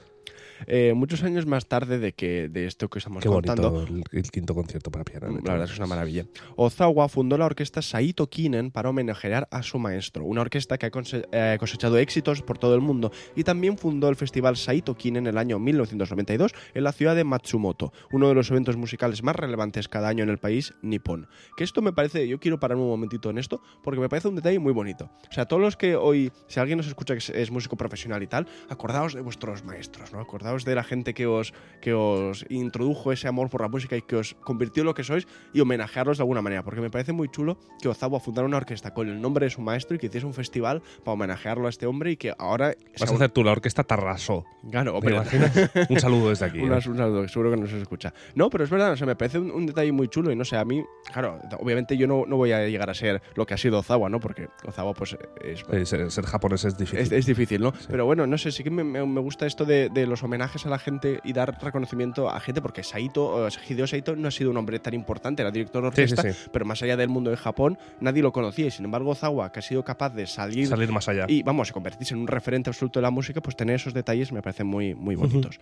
Eh, 0.68 0.94
muchos 0.96 1.24
años 1.24 1.46
más 1.46 1.68
tarde 1.68 2.00
de 2.00 2.14
que 2.14 2.50
de 2.50 2.66
esto 2.66 2.90
que 2.90 3.00
estamos 3.00 3.22
Qué 3.22 3.30
contando, 3.30 3.72
bonito 3.72 4.10
el, 4.12 4.20
el 4.20 4.32
quinto 4.32 4.56
concierto 4.56 4.92
para 4.92 5.04
piano. 5.04 5.28
La 5.44 5.54
verdad 5.54 5.70
es 5.70 5.78
una 5.78 5.88
maravilla. 5.88 6.26
Ozawa 6.56 7.10
fundó 7.10 7.38
la 7.38 7.46
orquesta 7.46 7.82
Saito 7.82 8.30
Kinen 8.30 8.72
para 8.72 8.90
homenajear 8.90 9.48
a 9.52 9.64
su 9.64 9.80
maestro, 9.80 10.26
una 10.26 10.42
orquesta 10.42 10.78
que 10.78 10.86
ha 10.86 10.92
eh, 10.94 11.58
cosechado 11.60 11.98
éxitos 11.98 12.42
por 12.42 12.58
todo 12.58 12.76
el 12.76 12.82
mundo 12.82 13.12
y 13.36 13.44
también 13.44 13.78
fundó 13.78 14.10
el 14.10 14.16
festival 14.16 14.58
Saito 14.58 14.96
Kinen 14.96 15.16
en 15.16 15.28
el 15.28 15.38
año 15.38 15.60
1992 15.60 16.52
en 16.74 16.84
la 16.84 16.92
ciudad 16.92 17.16
de 17.16 17.24
Matsumoto, 17.24 17.94
uno 18.12 18.28
de 18.28 18.36
los 18.36 18.52
eventos 18.52 18.78
musicales 18.78 19.24
más 19.24 19.36
relevantes 19.36 19.88
cada 19.88 20.08
año 20.08 20.24
en 20.24 20.30
el 20.30 20.38
país 20.38 20.74
nipón. 20.82 21.28
Que 21.58 21.64
esto 21.64 21.82
me 21.82 21.94
parece, 21.94 22.28
yo 22.28 22.40
quiero 22.40 22.60
parar 22.60 22.78
un 22.78 22.88
momentito 22.88 23.30
en 23.30 23.38
esto 23.38 23.62
porque 23.84 24.00
me 24.00 24.10
parece 24.10 24.28
un 24.28 24.36
detalle 24.36 24.60
muy 24.60 24.74
bonito. 24.74 25.10
O 25.30 25.34
sea, 25.34 25.46
todos 25.46 25.62
los 25.62 25.78
que 25.78 25.96
hoy, 25.96 26.32
si 26.48 26.60
alguien 26.60 26.78
nos 26.78 26.88
escucha 26.88 27.14
que 27.14 27.20
es, 27.20 27.30
es 27.30 27.52
músico 27.52 27.76
profesional 27.76 28.22
y 28.24 28.28
tal, 28.28 28.48
acordaos 28.70 29.14
de 29.14 29.22
vuestros 29.22 29.64
maestros, 29.64 30.12
¿no? 30.12 30.20
Acordaos 30.20 30.45
acordaos 30.46 30.66
de 30.66 30.76
la 30.76 30.84
gente 30.84 31.14
que 31.14 31.26
os, 31.28 31.54
que 31.82 31.94
os 31.94 32.46
introdujo 32.50 33.12
ese 33.12 33.28
amor 33.28 33.50
por 33.50 33.62
la 33.62 33.68
música 33.68 33.98
y 33.98 34.02
que 34.02 34.16
os 34.16 34.36
convirtió 34.44 34.82
en 34.82 34.86
lo 34.88 34.94
que 34.94 35.04
sois 35.04 35.28
y 35.54 35.60
homenajearlos 35.62 36.18
de 36.18 36.22
alguna 36.22 36.42
manera, 36.42 36.64
porque 36.64 36.82
me 36.82 36.90
parece 36.90 37.14
muy 37.14 37.30
chulo 37.30 37.58
que 37.82 37.88
Ozawa 37.88 38.20
fundara 38.20 38.46
una 38.48 38.58
orquesta 38.58 38.94
con 38.94 39.10
el 39.10 39.20
nombre 39.22 39.46
de 39.46 39.50
su 39.50 39.62
maestro 39.62 39.96
y 39.96 40.00
que 40.00 40.08
hiciese 40.08 40.26
un 40.26 40.34
festival 40.34 40.82
para 41.04 41.14
homenajearlo 41.14 41.66
a 41.68 41.70
este 41.70 41.86
hombre 41.88 42.12
y 42.12 42.18
que 42.18 42.34
ahora... 42.38 42.74
Vas 43.00 43.12
a 43.12 43.16
hacer 43.16 43.30
tú 43.32 43.44
la 43.44 43.52
orquesta 43.52 43.84
Tarrasó. 43.84 44.46
Claro, 44.70 44.92
¿Te 44.92 44.98
hombre, 44.98 45.16
imaginas? 45.16 45.72
Un 45.90 46.00
saludo 46.00 46.30
desde 46.30 46.46
aquí. 46.46 46.60
Una- 46.66 46.78
¿eh? 46.78 46.82
un 46.90 46.98
saludo, 46.98 47.28
seguro 47.28 47.52
que 47.52 47.58
no 47.58 47.68
se 47.68 47.82
escucha. 47.82 48.14
No, 48.36 48.50
pero 48.50 48.64
es 48.64 48.70
verdad, 48.70 48.92
o 48.94 48.98
sea, 48.98 49.08
me 49.08 49.16
parece 49.16 49.40
un, 49.40 49.52
un 49.52 49.66
detalle 49.66 49.92
muy 49.92 50.08
chulo 50.08 50.32
y 50.32 50.36
no 50.36 50.46
sé, 50.46 50.58
a 50.58 50.66
mí, 50.66 50.84
claro, 51.12 51.40
obviamente 51.60 51.98
yo 51.98 52.08
no, 52.08 52.26
no 52.28 52.38
voy 52.38 52.52
a 52.52 52.68
llegar 52.68 52.90
a 52.90 52.94
ser 52.94 53.22
lo 53.36 53.46
que 53.46 53.54
ha 53.54 53.58
sido 53.58 53.80
Ozawa, 53.80 54.10
¿no? 54.10 54.20
Porque 54.20 54.48
Ozawa, 54.66 54.94
pues, 54.94 55.18
es, 55.44 55.64
Eh, 55.72 55.86
ser, 55.86 56.12
ser 56.12 56.26
japonés 56.26 56.66
es 56.66 56.78
difícil. 56.78 57.00
es, 57.00 57.12
es 57.12 57.26
difícil, 57.26 57.62
¿no? 57.62 57.74
Pero 57.90 58.06
bueno, 58.06 58.28
no 58.28 58.38
sé, 58.38 58.52
sí 58.52 58.64
que 58.64 58.70
me, 58.70 58.84
me- 58.84 59.06
me 59.06 59.22
gusta 59.22 59.46
esto 59.48 59.66
de, 59.66 59.90
de 59.90 60.06
los 60.08 60.22
homenajes 60.24 60.35
a 60.42 60.70
la 60.70 60.80
gente 60.80 61.20
y 61.24 61.34
dar 61.34 61.58
reconocimiento 61.62 62.30
a 62.30 62.40
gente, 62.40 62.62
porque 62.62 62.84
Saito, 62.84 63.48
Hideo 63.70 63.88
Saito 63.88 64.16
no 64.16 64.28
ha 64.28 64.32
sido 64.32 64.52
un 64.52 64.58
hombre 64.58 64.80
tan 64.80 64.94
importante, 64.94 65.42
era 65.42 65.52
director 65.52 65.84
de 65.84 65.90
Sí, 65.90 66.08
sí, 66.08 66.14
orquesta, 66.20 66.34
sí. 66.44 66.50
pero 66.52 66.66
más 66.66 66.82
allá 66.82 66.98
del 66.98 67.10
mundo 67.10 67.30
de 67.32 67.38
Japón, 67.38 67.78
nadie 68.00 68.22
lo 68.22 68.32
conocía. 68.32 68.68
Y 68.68 68.72
sin 68.72 68.86
embargo, 68.86 69.12
Ozawa, 69.12 69.52
que 69.52 69.60
ha 69.60 69.62
sido 69.62 69.84
capaz 69.84 70.10
de 70.12 70.28
salir 70.28 70.68
Salir 70.68 70.92
más 70.92 71.08
allá. 71.08 71.26
y 71.28 71.44
vamos 71.44 71.70
a 71.70 71.74
convertirse 71.74 72.14
en 72.14 72.22
un 72.22 72.28
referente 72.28 72.70
absoluto 72.70 73.00
de 73.00 73.04
la 73.04 73.12
música, 73.12 73.42
pues 73.42 73.56
tener 73.56 73.76
esos 73.76 73.94
detalles 73.94 74.32
me 74.32 74.42
parecen 74.42 74.68
muy, 74.68 74.96
muy 74.96 75.16
bonitos. 75.16 75.60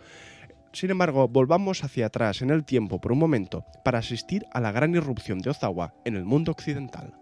Sin 0.72 0.89
embargo, 0.89 1.27
volvamos 1.27 1.84
hacia 1.84 2.08
atrás 2.08 2.42
en 2.42 2.50
el 2.50 2.63
tiempo 2.63 3.00
por 3.00 3.12
un 3.12 3.20
momento 3.20 3.63
para 3.84 4.00
asistir 4.00 4.46
a 4.51 4.60
la 4.60 4.72
gran 4.72 4.96
irrupción 4.96 5.39
de 5.39 5.51
Ozawa 5.51 5.94
en 6.03 6.15
el 6.15 6.25
mundo 6.25 6.51
occidental. 6.51 7.13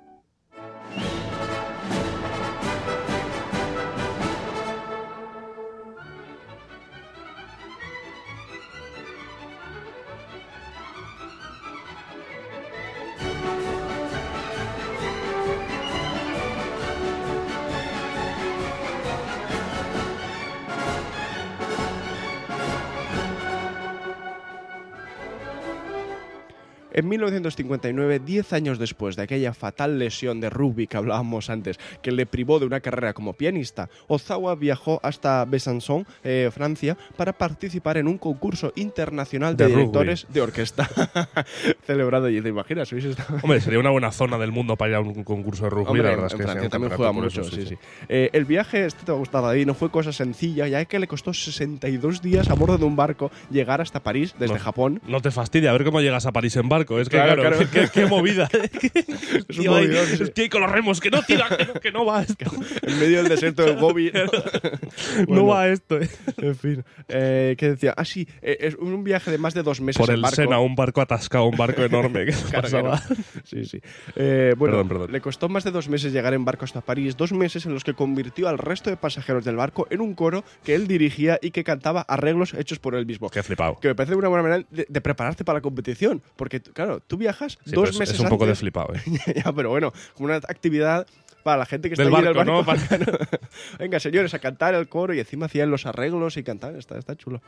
En 27.01 27.09
1959, 27.09 28.19
10 28.19 28.53
años 28.53 28.77
después 28.77 29.15
de 29.15 29.23
aquella 29.23 29.55
fatal 29.55 29.97
lesión 29.97 30.39
de 30.39 30.51
rugby 30.51 30.85
que 30.85 30.97
hablábamos 30.97 31.49
antes, 31.49 31.79
que 32.03 32.11
le 32.11 32.27
privó 32.27 32.59
de 32.59 32.67
una 32.67 32.79
carrera 32.79 33.13
como 33.13 33.33
pianista, 33.33 33.89
Ozawa 34.07 34.53
viajó 34.53 34.99
hasta 35.01 35.43
Besançon, 35.45 36.05
eh, 36.23 36.51
Francia, 36.53 36.95
para 37.17 37.33
participar 37.33 37.97
en 37.97 38.07
un 38.07 38.19
concurso 38.19 38.71
internacional 38.75 39.57
de, 39.57 39.63
De 39.63 39.69
rugby. 39.69 39.79
directores 39.79 40.27
de 40.29 40.41
orquesta 40.41 40.87
celebrado 41.87 42.27
allí. 42.27 42.39
¿Te 42.39 42.49
imaginas? 42.49 42.93
Hombre, 43.41 43.61
sería 43.61 43.79
una 43.79 43.89
buena 43.89 44.11
zona 44.11 44.37
del 44.37 44.51
mundo 44.51 44.75
para 44.77 44.91
ir 44.91 44.95
a 44.97 44.99
un 45.01 45.23
concurso 45.23 45.63
de 45.63 45.71
rugby, 45.71 45.87
Hombre, 45.87 46.03
la 46.03 46.09
en- 46.11 46.15
verdad 46.17 46.27
es 46.27 46.33
en 46.33 46.37
que 46.37 46.43
sí, 46.43 46.49
Francia 46.51 46.69
también 46.69 46.93
juega 46.95 47.11
mucho, 47.13 47.41
eso, 47.41 47.49
sí, 47.49 47.65
sí. 47.65 47.77
Eh, 48.09 48.29
el 48.33 48.45
viaje, 48.45 48.85
este 48.85 49.05
te 49.05 49.11
va 49.11 49.17
a 49.17 49.19
gustar, 49.19 49.41
David, 49.41 49.65
no 49.65 49.73
fue 49.73 49.89
cosa 49.89 50.13
sencilla, 50.13 50.67
ya 50.67 50.85
que 50.85 50.99
le 50.99 51.07
costó 51.07 51.33
62 51.33 52.21
días 52.21 52.47
a 52.51 52.53
bordo 52.53 52.77
de 52.77 52.85
un 52.85 52.95
barco 52.95 53.31
llegar 53.49 53.81
hasta 53.81 54.01
París 54.01 54.35
desde 54.37 54.53
No. 54.53 54.59
Japón. 54.59 55.01
No 55.07 55.19
te 55.19 55.31
fastidia, 55.31 55.71
a 55.71 55.73
ver 55.73 55.83
cómo 55.83 55.99
llegas 55.99 56.27
a 56.27 56.31
París 56.31 56.55
en 56.57 56.69
barco. 56.69 56.90
Es 56.99 57.09
que, 57.09 57.17
Claro, 57.17 57.41
claro, 57.41 57.57
claro. 57.57 57.71
Qué, 57.93 58.01
qué 58.01 58.05
movida. 58.05 58.49
Es 59.49 59.57
un 59.59 59.65
movidón, 59.67 60.05
sí. 60.07 60.23
el 60.23 60.31
tío 60.31 60.43
ahí 60.43 60.49
con 60.49 60.61
los 60.61 60.71
remos, 60.71 60.99
que 60.99 61.09
no 61.11 61.21
tira, 61.23 61.47
que 61.57 61.65
no, 61.65 61.73
que 61.73 61.91
no 61.91 62.05
va 62.05 62.23
esto. 62.23 62.45
En 62.81 62.99
medio 62.99 63.17
del 63.17 63.29
desierto 63.29 63.63
del 63.63 63.77
Gobi. 63.77 64.11
No 64.13 65.25
Bueno. 65.27 65.45
va 65.47 65.67
esto. 65.69 65.99
eh. 65.99 66.09
En 66.37 66.55
fin, 66.55 66.83
eh, 67.09 67.55
¿qué 67.57 67.69
decía? 67.71 67.93
Ah, 67.97 68.05
sí, 68.05 68.27
eh, 68.41 68.57
es 68.61 68.75
un 68.75 69.03
viaje 69.03 69.31
de 69.31 69.37
más 69.37 69.53
de 69.53 69.63
dos 69.63 69.81
meses 69.81 69.99
Por 69.99 70.13
el 70.13 70.21
barco. 70.21 70.35
Sena, 70.35 70.59
un 70.59 70.75
barco 70.75 71.01
atascado, 71.01 71.45
un 71.45 71.57
barco 71.57 71.81
enorme. 71.83 72.25
que 72.25 72.33
pasaba. 72.51 73.01
Sí, 73.43 73.65
sí. 73.65 73.81
Eh, 74.15 74.53
bueno, 74.57 74.73
Perdón, 74.75 74.87
perdón. 74.87 75.11
le 75.11 75.21
costó 75.21 75.49
más 75.49 75.63
de 75.63 75.71
dos 75.71 75.89
meses 75.89 76.13
llegar 76.13 76.33
en 76.33 76.45
barco 76.45 76.65
hasta 76.65 76.81
París, 76.81 77.17
dos 77.17 77.31
meses 77.33 77.65
en 77.65 77.73
los 77.73 77.83
que 77.83 77.93
convirtió 77.93 78.47
al 78.47 78.57
resto 78.57 78.89
de 78.89 78.97
pasajeros 78.97 79.43
del 79.45 79.55
barco 79.55 79.87
en 79.89 80.01
un 80.01 80.13
coro 80.13 80.43
que 80.63 80.75
él 80.75 80.87
dirigía 80.87 81.37
y 81.41 81.51
que 81.51 81.63
cantaba 81.63 82.01
arreglos 82.01 82.53
hechos 82.53 82.79
por 82.79 82.95
él 82.95 83.05
mismo. 83.05 83.29
Qué 83.29 83.43
flipado. 83.43 83.77
Que 83.79 83.89
me 83.89 83.95
parece 83.95 84.15
una 84.15 84.27
buena 84.29 84.43
manera 84.43 84.65
de, 84.71 84.85
de 84.87 85.01
prepararte 85.01 85.43
para 85.43 85.57
la 85.59 85.61
competición. 85.61 86.21
Porque, 86.35 86.59
claro, 86.73 86.99
tú 87.01 87.17
viajas 87.17 87.57
Sí, 87.65 87.71
dos 87.71 87.89
es- 87.89 87.99
meses 87.99 88.15
es 88.15 88.21
un 88.21 88.29
poco 88.29 88.45
de 88.45 88.55
flipado, 88.55 88.93
eh. 88.95 89.01
ya, 89.45 89.51
pero 89.53 89.69
bueno, 89.69 89.91
como 90.13 90.25
una 90.27 90.35
actividad 90.37 91.05
para 91.43 91.57
la 91.57 91.65
gente 91.65 91.89
que 91.89 91.93
está 91.95 92.03
Del 92.03 92.13
en 92.13 92.27
el 92.27 92.33
barco, 92.35 92.63
Venga, 93.79 93.99
señores, 93.99 94.31
a 94.35 94.39
cantar 94.39 94.75
el 94.75 94.87
coro 94.87 95.11
y 95.15 95.19
encima 95.19 95.47
hacían 95.47 95.71
los 95.71 95.87
arreglos 95.87 96.37
y 96.37 96.43
cantaban. 96.43 96.77
Está, 96.77 96.99
está 96.99 97.15
chulo. 97.15 97.41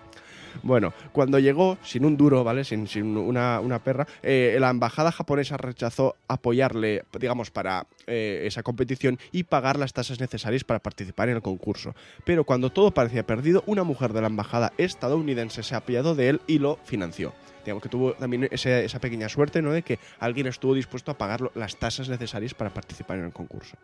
Bueno, 0.63 0.93
cuando 1.11 1.37
llegó, 1.37 1.77
sin 1.83 2.03
un 2.03 2.17
duro, 2.17 2.43
¿vale? 2.43 2.63
Sin, 2.63 2.87
sin 2.87 3.15
una, 3.17 3.59
una 3.59 3.83
perra, 3.83 4.07
eh, 4.23 4.57
la 4.59 4.71
embajada 4.71 5.11
japonesa 5.11 5.57
rechazó 5.57 6.15
apoyarle, 6.27 7.03
digamos, 7.19 7.51
para 7.51 7.85
eh, 8.07 8.41
esa 8.45 8.63
competición 8.63 9.19
y 9.31 9.43
pagar 9.43 9.77
las 9.77 9.93
tasas 9.93 10.19
necesarias 10.19 10.63
para 10.63 10.79
participar 10.79 11.29
en 11.29 11.35
el 11.35 11.41
concurso. 11.43 11.93
Pero 12.25 12.45
cuando 12.45 12.71
todo 12.71 12.91
parecía 12.95 13.25
perdido, 13.27 13.63
una 13.67 13.83
mujer 13.83 14.11
de 14.13 14.21
la 14.21 14.27
embajada 14.27 14.73
estadounidense 14.79 15.61
se 15.61 15.75
apiadó 15.75 16.15
de 16.15 16.29
él 16.29 16.41
y 16.47 16.57
lo 16.57 16.79
financió. 16.83 17.31
Digamos 17.63 17.81
que 17.83 17.89
tuvo 17.89 18.13
también 18.13 18.47
esa 18.51 18.99
pequeña 18.99 19.29
suerte, 19.29 19.61
¿no? 19.61 19.71
De 19.71 19.81
que 19.83 19.99
alguien 20.19 20.47
estuvo 20.47 20.73
dispuesto 20.73 21.11
a 21.11 21.17
pagar 21.17 21.51
las 21.55 21.77
tasas 21.77 22.09
necesarias 22.09 22.53
para 22.53 22.73
participar 22.73 23.17
en 23.19 23.25
el 23.25 23.31
concurso. 23.33 23.77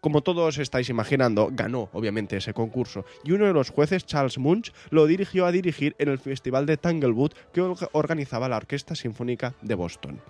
Como 0.00 0.22
todos 0.22 0.56
estáis 0.58 0.88
imaginando, 0.88 1.50
ganó 1.52 1.90
obviamente 1.92 2.36
ese 2.36 2.54
concurso 2.54 3.04
y 3.24 3.32
uno 3.32 3.46
de 3.46 3.52
los 3.52 3.70
jueces, 3.70 4.06
Charles 4.06 4.38
Munch, 4.38 4.72
lo 4.90 5.06
dirigió 5.06 5.44
a 5.44 5.52
dirigir 5.52 5.94
en 5.98 6.08
el 6.08 6.18
Festival 6.18 6.64
de 6.64 6.78
Tanglewood 6.78 7.32
que 7.52 7.60
orga- 7.60 7.88
organizaba 7.92 8.48
la 8.48 8.56
Orquesta 8.56 8.94
Sinfónica 8.94 9.54
de 9.60 9.74
Boston. 9.74 10.20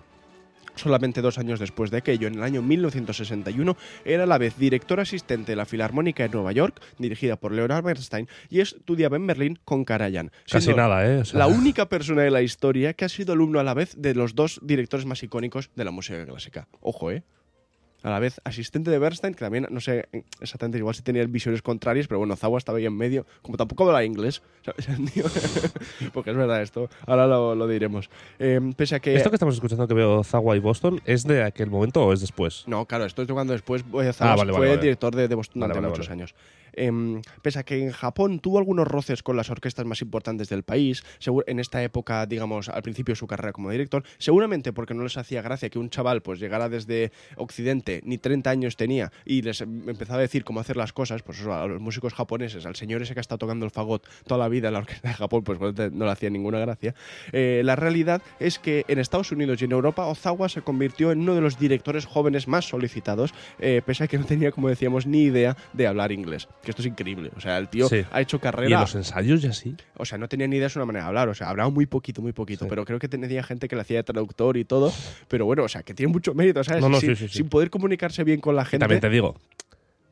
Solamente 0.76 1.20
dos 1.20 1.38
años 1.38 1.58
después 1.60 1.90
de 1.90 1.98
aquello, 1.98 2.28
en 2.28 2.34
el 2.34 2.42
año 2.42 2.62
1961, 2.62 3.76
era 4.04 4.24
a 4.24 4.26
la 4.26 4.38
vez 4.38 4.56
director 4.56 5.00
asistente 5.00 5.52
de 5.52 5.56
la 5.56 5.66
Filarmónica 5.66 6.22
de 6.22 6.28
Nueva 6.30 6.52
York, 6.52 6.80
dirigida 6.98 7.36
por 7.36 7.52
Leonard 7.52 7.84
Bernstein, 7.84 8.28
y 8.48 8.60
estudiaba 8.60 9.16
en 9.16 9.26
Berlín 9.26 9.58
con 9.64 9.84
Karajan. 9.84 10.30
Casi 10.50 10.74
nada, 10.74 11.06
¿eh? 11.06 11.18
O 11.18 11.24
sea, 11.24 11.38
La 11.38 11.46
única 11.46 11.88
persona 11.88 12.22
de 12.22 12.30
la 12.30 12.42
historia 12.42 12.94
que 12.94 13.04
ha 13.04 13.08
sido 13.08 13.32
alumno 13.32 13.60
a 13.60 13.64
la 13.64 13.74
vez 13.74 13.94
de 13.96 14.14
los 14.14 14.34
dos 14.34 14.60
directores 14.62 15.06
más 15.06 15.22
icónicos 15.22 15.70
de 15.74 15.84
la 15.84 15.90
música 15.90 16.24
clásica. 16.24 16.68
Ojo, 16.80 17.10
¿eh? 17.10 17.22
A 18.02 18.10
la 18.10 18.18
vez 18.18 18.40
asistente 18.44 18.90
de 18.90 18.98
Bernstein, 18.98 19.34
que 19.34 19.40
también, 19.40 19.66
no 19.70 19.80
sé 19.80 20.08
exactamente, 20.40 20.78
igual 20.78 20.94
si 20.94 21.02
tenía 21.02 21.24
visiones 21.26 21.62
contrarias, 21.62 22.06
pero 22.08 22.18
bueno, 22.18 22.34
Zawa 22.36 22.58
estaba 22.58 22.78
ahí 22.78 22.86
en 22.86 22.96
medio, 22.96 23.26
como 23.42 23.56
tampoco 23.56 23.86
habla 23.86 24.04
inglés, 24.04 24.42
¿sabes? 24.64 24.88
Porque 26.14 26.30
es 26.30 26.36
verdad 26.36 26.62
esto, 26.62 26.88
ahora 27.06 27.26
lo, 27.26 27.54
lo 27.54 27.68
diremos. 27.68 28.08
Eh, 28.38 28.60
pese 28.76 28.96
a 28.96 29.00
que... 29.00 29.14
Esto 29.14 29.30
que 29.30 29.36
estamos 29.36 29.54
escuchando 29.54 29.86
que 29.86 29.94
veo 29.94 30.24
Zawa 30.24 30.56
y 30.56 30.60
Boston, 30.60 31.00
¿es 31.04 31.24
de 31.24 31.42
aquel 31.42 31.70
momento 31.70 32.04
o 32.04 32.12
es 32.12 32.20
después? 32.20 32.64
No, 32.66 32.86
claro, 32.86 33.04
esto 33.04 33.22
es 33.22 33.28
de 33.28 33.34
cuando 33.34 33.52
después 33.52 33.82
eh, 33.82 34.12
Zawa 34.12 34.32
Ah, 34.32 34.36
vale, 34.36 34.52
fue 34.52 34.68
vale, 34.68 34.80
director 34.80 35.14
de, 35.14 35.28
de 35.28 35.34
Boston 35.34 35.60
durante 35.60 35.80
muchos 35.86 36.08
años. 36.10 36.34
Em, 36.72 37.22
pese 37.42 37.58
a 37.58 37.62
que 37.62 37.82
en 37.82 37.92
Japón 37.92 38.40
tuvo 38.40 38.58
algunos 38.58 38.86
roces 38.86 39.22
con 39.22 39.36
las 39.36 39.50
orquestas 39.50 39.84
más 39.86 40.02
importantes 40.02 40.48
del 40.48 40.62
país, 40.62 41.02
en 41.46 41.58
esta 41.60 41.82
época, 41.82 42.26
digamos, 42.26 42.68
al 42.68 42.82
principio 42.82 43.12
de 43.12 43.16
su 43.16 43.26
carrera 43.26 43.52
como 43.52 43.70
director, 43.70 44.02
seguramente 44.18 44.72
porque 44.72 44.94
no 44.94 45.02
les 45.02 45.16
hacía 45.16 45.42
gracia 45.42 45.70
que 45.70 45.78
un 45.78 45.90
chaval 45.90 46.22
pues 46.22 46.40
llegara 46.40 46.68
desde 46.68 47.12
Occidente, 47.36 48.00
ni 48.04 48.18
30 48.18 48.50
años 48.50 48.76
tenía, 48.76 49.12
y 49.24 49.42
les 49.42 49.60
em- 49.60 49.88
empezaba 49.88 50.18
a 50.18 50.22
decir 50.22 50.44
cómo 50.44 50.60
hacer 50.60 50.76
las 50.76 50.92
cosas, 50.92 51.22
pues 51.22 51.40
a 51.46 51.66
los 51.66 51.80
músicos 51.80 52.14
japoneses, 52.14 52.66
al 52.66 52.76
señor 52.76 53.02
ese 53.02 53.14
que 53.14 53.20
ha 53.20 53.22
estado 53.22 53.38
tocando 53.38 53.64
el 53.64 53.70
fagot 53.70 54.06
toda 54.26 54.38
la 54.38 54.48
vida 54.48 54.68
en 54.68 54.74
la 54.74 54.80
orquesta 54.80 55.08
de 55.08 55.14
Japón, 55.14 55.42
pues 55.44 55.58
no 55.92 56.04
le 56.04 56.10
hacía 56.10 56.30
ninguna 56.30 56.58
gracia. 56.58 56.94
Eh, 57.32 57.62
la 57.64 57.76
realidad 57.76 58.22
es 58.38 58.58
que 58.58 58.84
en 58.88 58.98
Estados 58.98 59.32
Unidos 59.32 59.60
y 59.60 59.64
en 59.64 59.72
Europa, 59.72 60.06
Ozawa 60.06 60.48
se 60.48 60.62
convirtió 60.62 61.12
en 61.12 61.20
uno 61.20 61.34
de 61.34 61.40
los 61.40 61.58
directores 61.58 62.06
jóvenes 62.06 62.48
más 62.48 62.68
solicitados, 62.68 63.32
eh, 63.58 63.82
pese 63.84 64.04
a 64.04 64.06
que 64.08 64.18
no 64.18 64.24
tenía, 64.24 64.52
como 64.52 64.68
decíamos, 64.68 65.06
ni 65.06 65.22
idea 65.24 65.56
de 65.72 65.86
hablar 65.86 66.12
inglés. 66.12 66.48
Que 66.62 66.72
esto 66.72 66.82
es 66.82 66.86
increíble. 66.86 67.30
O 67.36 67.40
sea, 67.40 67.56
el 67.56 67.68
tío 67.68 67.88
Sí. 67.88 68.04
ha 68.10 68.20
hecho 68.20 68.36
¿Y 68.36 68.38
en 68.38 68.42
carrera. 68.42 68.80
los 68.80 68.94
ensayos 68.94 69.40
ya 69.40 69.52
sí? 69.52 69.74
O 69.96 70.04
sea, 70.04 70.18
no 70.18 70.28
tenía 70.28 70.46
ni 70.46 70.56
idea 70.56 70.66
de 70.66 70.70
su 70.70 70.78
manera 70.80 71.04
de 71.04 71.08
hablar. 71.08 71.28
O 71.30 71.34
sea, 71.34 71.48
hablaba 71.48 71.70
muy 71.70 71.86
poquito, 71.86 72.20
muy 72.20 72.32
poquito. 72.32 72.64
Sí. 72.64 72.68
Pero 72.68 72.84
creo 72.84 72.98
que 72.98 73.08
tenía 73.08 73.42
gente 73.42 73.66
que 73.66 73.76
le 73.76 73.82
hacía 73.82 73.96
de 73.98 74.02
traductor 74.02 74.56
y 74.58 74.64
todo. 74.66 74.92
Pero 75.28 75.46
bueno, 75.46 75.64
o 75.64 75.68
sea, 75.68 75.82
que 75.82 75.94
tiene 75.94 76.12
mucho 76.12 76.34
mérito, 76.34 76.62
¿sabes? 76.62 76.82
No, 76.82 76.88
no, 76.90 77.00
sin, 77.00 77.16
sí. 77.16 77.28
sin 77.28 77.48
poder 77.48 77.70
comunicarse 77.70 78.24
bien 78.24 78.40
con 78.40 78.56
la 78.56 78.64
gente. 78.66 78.80
También 78.84 79.00
te 79.00 79.08
digo, 79.08 79.36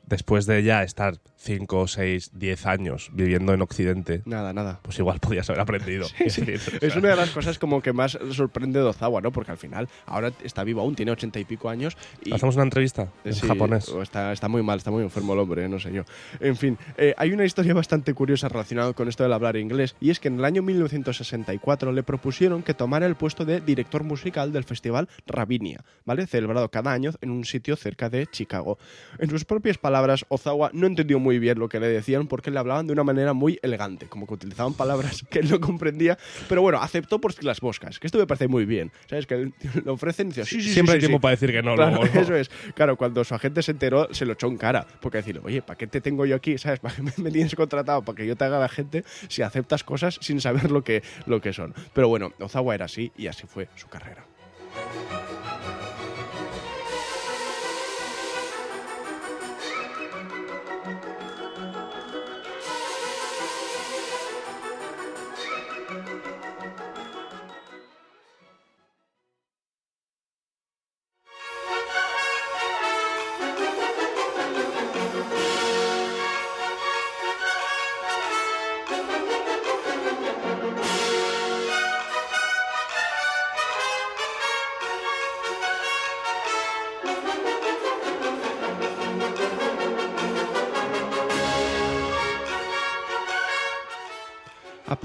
después 0.08 0.46
de 0.46 0.62
ya 0.62 0.82
estar 0.82 1.14
5, 1.36 1.86
6, 1.86 2.30
10 2.34 2.66
años 2.66 3.10
viviendo 3.12 3.52
en 3.54 3.62
Occidente, 3.62 4.22
Nada, 4.24 4.52
nada. 4.52 4.80
pues 4.82 4.98
igual 4.98 5.20
podías 5.20 5.48
haber 5.50 5.60
aprendido. 5.60 6.06
Sí, 6.18 6.30
sí. 6.30 6.40
Es 6.42 6.46
decir, 6.46 6.78
o 6.82 6.86
Es 6.86 6.92
sea, 6.92 7.00
una 7.00 7.08
de 7.10 7.16
las 7.16 7.30
cosas 7.30 7.58
como 7.58 7.80
que 7.80 7.92
más 7.92 8.18
sorprende 8.32 8.80
de 8.80 8.86
Ozawa, 8.86 9.20
¿no? 9.20 9.30
Porque 9.30 9.50
al 9.52 9.58
final 9.58 9.88
ahora 10.06 10.32
está 10.42 10.64
vivo 10.64 10.80
aún, 10.80 10.94
tiene 10.96 11.12
ochenta 11.12 11.38
y 11.38 11.44
pico 11.44 11.68
años. 11.68 11.96
Y 12.24 12.34
Hacemos 12.34 12.56
una 12.56 12.64
entrevista 12.64 13.08
en 13.24 13.34
Sí, 13.34 13.46
japonés. 13.46 13.88
Está, 14.02 14.32
está 14.32 14.48
muy 14.48 14.62
mal, 14.62 14.78
está 14.78 14.90
muy 14.90 15.02
enfermo 15.02 15.34
el 15.34 15.38
hombre, 15.40 15.64
eh, 15.64 15.68
no 15.68 15.78
sé 15.78 15.92
yo. 15.92 16.02
En 16.40 16.56
fin, 16.56 16.76
eh, 16.96 17.14
hay 17.16 17.32
una 17.32 17.44
historia 17.44 17.72
bastante 17.74 18.14
curiosa 18.14 18.48
relacionada 18.48 18.92
con 18.94 19.08
esto 19.08 19.22
del 19.22 19.32
hablar 19.32 19.56
inglés, 19.56 19.94
y 20.00 20.10
es 20.10 20.18
que 20.20 20.28
en 20.28 20.38
el 20.38 20.44
año 20.44 20.62
1964 20.62 21.92
le 21.92 22.02
propusieron 22.02 22.62
que 22.62 22.74
tomara 22.74 23.06
el 23.06 23.14
puesto 23.16 23.44
de 23.44 23.60
director 23.60 24.04
musical 24.04 24.52
del 24.52 24.64
festival 24.64 25.08
Ravinia, 25.26 25.84
¿vale? 26.04 26.26
Celebrado 26.26 26.68
cada 26.70 26.92
año 26.92 27.12
en 27.20 27.30
un 27.30 27.44
sitio 27.44 27.76
cerca 27.76 28.10
de 28.10 28.26
Chicago. 28.26 28.78
En 29.18 29.30
sus 29.30 29.44
propias 29.44 29.78
palabras, 29.78 29.97
palabras, 29.98 30.24
Ozawa 30.28 30.70
no 30.74 30.86
entendió 30.86 31.18
muy 31.18 31.40
bien 31.40 31.58
lo 31.58 31.68
que 31.68 31.80
le 31.80 31.88
decían 31.88 32.28
porque 32.28 32.52
le 32.52 32.58
hablaban 32.60 32.86
de 32.86 32.92
una 32.92 33.02
manera 33.02 33.32
muy 33.32 33.58
elegante, 33.62 34.06
como 34.06 34.28
que 34.28 34.34
utilizaban 34.34 34.74
palabras 34.74 35.24
que 35.28 35.40
él 35.40 35.50
no 35.50 35.60
comprendía, 35.60 36.16
pero 36.48 36.62
bueno, 36.62 36.80
aceptó 36.80 37.20
por 37.20 37.42
las 37.42 37.60
boscas, 37.60 37.98
que 37.98 38.06
esto 38.06 38.16
me 38.16 38.26
parece 38.26 38.46
muy 38.46 38.64
bien. 38.64 38.92
¿Sabes? 39.08 39.26
Que 39.26 39.50
le 39.84 39.90
ofrecen 39.90 40.28
y 40.28 40.30
dice, 40.30 40.44
sí, 40.44 40.60
sí, 40.60 40.68
sí, 40.68 40.74
Siempre 40.74 40.94
hay 40.94 41.00
sí, 41.00 41.06
tiempo 41.08 41.18
sí". 41.18 41.22
para 41.22 41.30
decir 41.32 41.50
que 41.50 41.62
no. 41.62 41.74
Claro, 41.74 41.96
luego, 41.96 42.14
¿no? 42.14 42.20
eso 42.20 42.36
es. 42.36 42.48
Claro, 42.74 42.96
cuando 42.96 43.24
su 43.24 43.34
agente 43.34 43.60
se 43.62 43.72
enteró, 43.72 44.12
se 44.14 44.24
lo 44.24 44.34
echó 44.34 44.46
en 44.46 44.56
cara. 44.56 44.86
Porque 45.00 45.18
decirle, 45.18 45.40
oye, 45.44 45.62
¿para 45.62 45.76
qué 45.76 45.88
te 45.88 46.00
tengo 46.00 46.24
yo 46.26 46.36
aquí? 46.36 46.58
¿Sabes? 46.58 46.78
¿Para 46.80 46.94
qué 46.94 47.02
me, 47.02 47.12
me 47.16 47.30
tienes 47.32 47.54
contratado? 47.56 48.02
Para 48.02 48.16
que 48.16 48.26
yo 48.26 48.36
te 48.36 48.44
haga 48.44 48.60
la 48.60 48.68
gente 48.68 49.04
si 49.28 49.42
aceptas 49.42 49.82
cosas 49.82 50.18
sin 50.20 50.40
saber 50.40 50.70
lo 50.70 50.84
que, 50.84 51.02
lo 51.26 51.40
que 51.40 51.52
son. 51.52 51.74
Pero 51.92 52.08
bueno, 52.08 52.32
Ozawa 52.38 52.74
era 52.74 52.84
así 52.84 53.10
y 53.16 53.26
así 53.26 53.46
fue 53.48 53.68
su 53.74 53.88
carrera. 53.88 54.24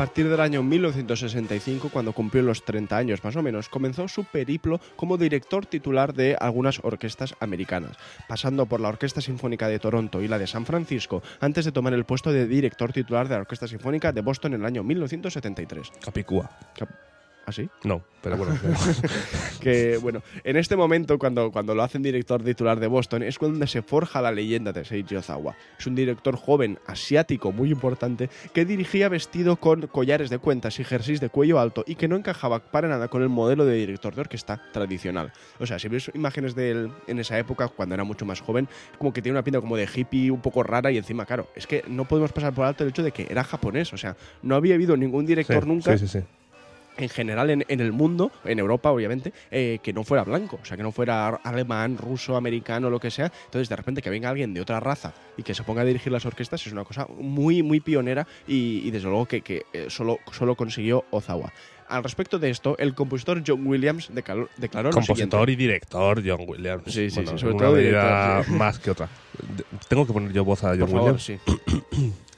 Partir 0.04 0.28
del 0.28 0.42
año 0.42 0.62
1965, 0.64 1.88
cuando 1.88 2.12
cumplió 2.12 2.44
los 2.44 2.66
30 2.66 2.98
años 2.98 3.24
más 3.24 3.38
o 3.38 3.42
menos, 3.42 3.70
comenzó 3.70 4.10
su 4.10 4.26
periplo 4.26 4.82
como 4.98 5.18
director 5.18 5.66
titular 5.66 6.14
de 6.14 6.36
algunas 6.38 6.82
orquestas 6.84 7.36
americanas, 7.40 7.96
pasando 8.28 8.66
por 8.66 8.82
la 8.82 8.90
Orquesta 8.90 9.22
Sinfónica 9.22 9.70
de 9.70 9.80
Toronto 9.80 10.22
y 10.22 10.28
la 10.28 10.38
de 10.40 10.46
San 10.46 10.66
Francisco, 10.66 11.24
antes 11.40 11.64
de 11.64 11.72
tomar 11.72 11.94
el 11.94 12.04
puesto 12.04 12.34
de 12.34 12.48
director 12.48 12.92
titular 12.92 13.30
de 13.30 13.36
la 13.36 13.42
Orquesta 13.42 13.66
Sinfónica 13.66 14.12
de 14.12 14.20
Boston 14.20 14.56
en 14.56 14.60
el 14.60 14.66
año 14.66 14.84
1973. 14.84 15.90
Capicúa. 16.04 16.52
¿Así? 17.46 17.70
No, 17.84 18.02
pero 18.22 18.38
bueno. 18.38 18.58
que 19.60 19.98
bueno, 19.98 20.24
en 20.46 20.56
este 20.56 20.78
momento 20.78 21.20
cuando, 21.20 21.52
cuando 21.52 21.76
lo 21.76 21.84
hacen 21.84 22.02
director 22.02 22.42
titular 22.42 22.80
de 22.80 22.88
Boston 22.88 23.22
es 23.22 23.38
cuando 23.38 23.68
se 23.68 23.82
forja 23.82 24.22
la 24.22 24.32
leyenda 24.32 24.72
de 24.72 24.86
Seiji 24.86 25.18
Ozawa. 25.18 25.56
Es 25.78 25.86
un 25.86 25.96
director 25.96 26.38
joven, 26.38 26.80
asiático, 26.88 27.52
muy 27.52 27.72
importante, 27.72 28.30
que 28.54 28.64
dirigía 28.64 29.10
vestido 29.10 29.58
con 29.58 29.88
collares 29.88 30.30
de 30.30 30.40
cuentas 30.40 30.80
y 30.80 30.86
jerseys 30.86 31.20
de 31.20 31.30
cuello 31.30 31.60
alto 31.60 31.84
y 31.86 31.96
que 31.96 32.08
no 32.08 32.16
encajaba 32.16 32.60
para 32.60 32.88
nada 32.88 33.10
con 33.10 33.22
el 33.22 33.30
modelo 33.30 33.66
de 33.66 33.76
director 33.76 34.16
de 34.16 34.22
orquesta 34.22 34.62
tradicional. 34.72 35.34
O 35.60 35.66
sea, 35.66 35.78
si 35.80 35.90
ves 35.90 36.10
imágenes 36.14 36.56
de 36.56 36.72
él 36.72 36.92
en 37.08 37.20
esa 37.20 37.38
época, 37.38 37.68
cuando 37.68 37.96
era 37.96 38.06
mucho 38.06 38.26
más 38.26 38.40
joven, 38.40 38.70
como 38.98 39.12
que 39.12 39.22
tiene 39.22 39.38
una 39.38 39.44
pinta 39.44 39.60
como 39.60 39.76
de 39.76 39.90
hippie 39.94 40.32
un 40.32 40.42
poco 40.42 40.64
rara 40.64 40.92
y 40.92 40.98
encima, 40.98 41.26
claro, 41.26 41.50
es 41.56 41.68
que 41.68 41.84
no 41.90 42.06
podemos 42.06 42.32
pasar 42.32 42.54
por 42.54 42.66
alto 42.66 42.84
el 42.84 42.92
hecho 42.92 43.04
de 43.04 43.12
que 43.12 43.28
era 43.30 43.44
japonés. 43.44 43.92
O 43.92 43.98
sea, 43.98 44.16
no 44.42 44.56
había 44.56 44.76
habido 44.76 44.96
ningún 44.96 45.26
director 45.26 45.64
Sí, 45.64 45.68
nunca 45.68 45.98
Sí, 45.98 46.08
sí, 46.08 46.20
sí. 46.20 46.26
En 46.98 47.10
general 47.10 47.50
en, 47.50 47.66
en 47.68 47.80
el 47.80 47.92
mundo, 47.92 48.32
en 48.46 48.60
Europa 48.60 48.92
obviamente, 48.92 49.34
eh, 49.52 49.80
que 49.82 49.94
no 49.94 50.04
fuera 50.04 50.24
blanco, 50.24 50.60
o 50.62 50.66
sea, 50.66 50.78
que 50.78 50.84
no 50.84 50.92
fuera 50.92 51.28
alemán, 51.30 51.98
ruso, 51.98 52.36
americano, 52.36 52.90
lo 52.90 53.00
que 53.00 53.12
sea. 53.12 53.32
Entonces, 53.46 53.70
de 53.70 53.76
repente 53.76 54.02
que 54.02 54.10
venga 54.10 54.30
alguien 54.30 54.54
de 54.54 54.62
otra 54.62 54.80
raza 54.80 55.14
y 55.38 55.44
que 55.44 55.54
se 55.54 55.64
ponga 55.64 55.82
a 55.82 55.86
dirigir 55.86 56.12
las 56.12 56.26
orquestas 56.26 56.66
es 56.66 56.72
una 56.74 56.84
cosa 56.84 57.08
muy, 57.08 57.64
muy 57.64 57.80
pionera 57.80 58.28
y, 58.48 58.82
y 58.86 58.92
desde 58.92 59.08
luego 59.10 59.26
que, 59.26 59.42
que, 59.42 59.64
eh, 59.74 59.88
solo, 59.90 60.20
solo 60.32 60.56
consiguió 60.56 61.06
Ozawa. 61.12 61.52
Al 61.90 62.02
respecto 62.02 62.40
de 62.40 62.50
esto, 62.50 62.76
el 62.80 62.96
compositor 62.96 63.44
John 63.46 63.68
Williams 63.68 64.10
declaró, 64.12 64.50
declaró 64.58 64.90
Compositor 64.92 65.50
y 65.50 65.56
director 65.56 66.24
John 66.26 66.46
Williams. 66.48 66.84
Sí, 66.88 67.10
sí, 67.10 67.18
Bueno, 67.18 67.32
sí, 67.34 67.38
sobre 67.40 67.56
todo 67.56 67.76
director, 67.76 68.46
sí. 68.46 68.52
más 68.54 68.80
que 68.80 68.92
otra. 68.92 69.10
Tengo 69.90 70.08
que 70.08 70.14
poner 70.14 70.32
yo 70.32 70.46
voz 70.46 70.64
a 70.64 70.70
John 70.70 70.80
Por 70.80 70.90
favor, 70.90 71.02
Williams. 71.20 71.24
sí. 71.24 71.38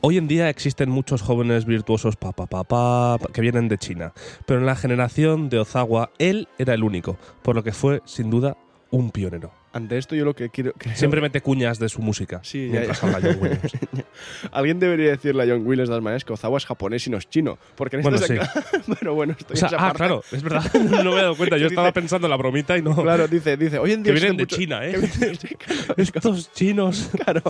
Hoy 0.00 0.16
en 0.16 0.28
día 0.28 0.48
existen 0.48 0.90
muchos 0.90 1.22
jóvenes 1.22 1.64
virtuosos 1.64 2.14
pa, 2.14 2.30
pa, 2.30 2.46
pa, 2.46 3.18
que 3.32 3.40
vienen 3.40 3.68
de 3.68 3.78
China, 3.78 4.12
pero 4.46 4.60
en 4.60 4.66
la 4.66 4.76
generación 4.76 5.48
de 5.48 5.58
Ozawa 5.58 6.10
él 6.18 6.46
era 6.56 6.72
el 6.74 6.84
único, 6.84 7.16
por 7.42 7.56
lo 7.56 7.64
que 7.64 7.72
fue 7.72 8.00
sin 8.04 8.30
duda 8.30 8.56
un 8.90 9.10
pionero. 9.10 9.52
Ante 9.70 9.98
esto 9.98 10.14
yo 10.16 10.24
lo 10.24 10.34
que 10.34 10.48
quiero... 10.48 10.72
creo- 10.72 10.96
Siempre 10.96 11.20
mete 11.20 11.42
cuñas 11.42 11.78
de 11.78 11.90
su 11.90 12.00
música 12.00 12.40
Sí, 12.42 12.66
ya, 12.68 12.72
mientras 12.72 13.00
ya. 13.02 13.06
habla 13.06 13.20
John 13.22 13.42
Williams. 13.42 13.72
Alguien 14.50 14.80
debería 14.80 15.10
decirle 15.10 15.42
a 15.42 15.46
John 15.46 15.66
Williams 15.66 15.90
de 15.90 15.94
las 15.94 16.02
maneras 16.02 16.24
que 16.24 16.32
Ozawa 16.32 16.56
es 16.56 16.64
japonés 16.64 17.06
y 17.06 17.10
no 17.10 17.18
es 17.18 17.28
chino. 17.28 17.58
Porque 17.76 17.96
en 17.96 18.02
Bueno, 18.02 18.16
sí. 18.16 18.34
bueno, 18.86 19.14
bueno, 19.14 19.36
esto 19.38 19.52
O 19.52 19.56
sea, 19.56 19.68
ya 19.68 19.78
se 19.78 19.84
ah, 19.84 19.92
claro, 19.94 20.22
es 20.32 20.42
verdad, 20.42 20.72
no 20.74 21.12
me 21.12 21.18
he 21.18 21.22
dado 21.22 21.36
cuenta. 21.36 21.56
Yo 21.58 21.64
Dice- 21.64 21.74
estaba 21.74 21.92
pensando 21.92 22.26
en 22.26 22.30
la 22.30 22.36
bromita 22.38 22.78
y 22.78 22.82
no. 22.82 22.96
Claro, 22.96 23.28
dice, 23.28 23.58
dice, 23.58 23.78
hoy 23.78 23.92
en 23.92 24.02
día 24.02 24.14
que 24.14 24.20
vienen 24.20 24.36
de 24.38 24.44
mucho- 24.44 24.56
China, 24.56 24.84
¿eh? 24.86 24.96
vienen- 24.98 25.36
claro, 25.58 25.94
Estos 25.98 26.52
chinos. 26.52 27.10
Claro, 27.22 27.42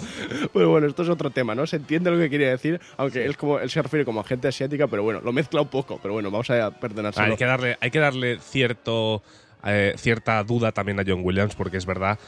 pero 0.53 0.71
bueno, 0.71 0.89
esto 0.89 1.05
es 1.05 1.09
otro 1.09 1.31
tema, 1.31 1.55
¿no? 1.55 1.67
Se 1.69 1.77
entiende 1.77 2.11
lo 2.11 2.19
que 2.19 2.29
quería 2.29 2.51
decir, 2.51 2.81
aunque 2.97 3.25
él, 3.25 3.37
como, 3.37 3.61
él 3.61 3.71
se 3.71 3.81
refiere 3.81 4.05
como 4.05 4.21
a 4.21 4.25
gente 4.25 4.49
asiática, 4.49 4.89
pero 4.89 5.05
bueno, 5.05 5.21
lo 5.21 5.33
mezcla 5.33 5.61
un 5.61 5.69
poco, 5.69 6.01
pero 6.03 6.15
bueno, 6.15 6.33
vamos 6.33 6.51
a 6.51 6.73
perdonárselo. 6.73 7.27
Hay 7.31 7.37
que 7.37 7.45
darle, 7.45 7.77
hay 7.81 7.91
que 7.93 7.99
darle 8.01 8.39
cierto, 8.41 9.23
eh, 9.69 9.95
cierta 9.97 10.43
duda 10.45 10.73
también 10.73 10.99
a 11.01 11.05
John 11.07 11.21
Williams, 11.23 11.55
porque 11.55 11.77
es 11.77 11.87
verdad 11.87 12.19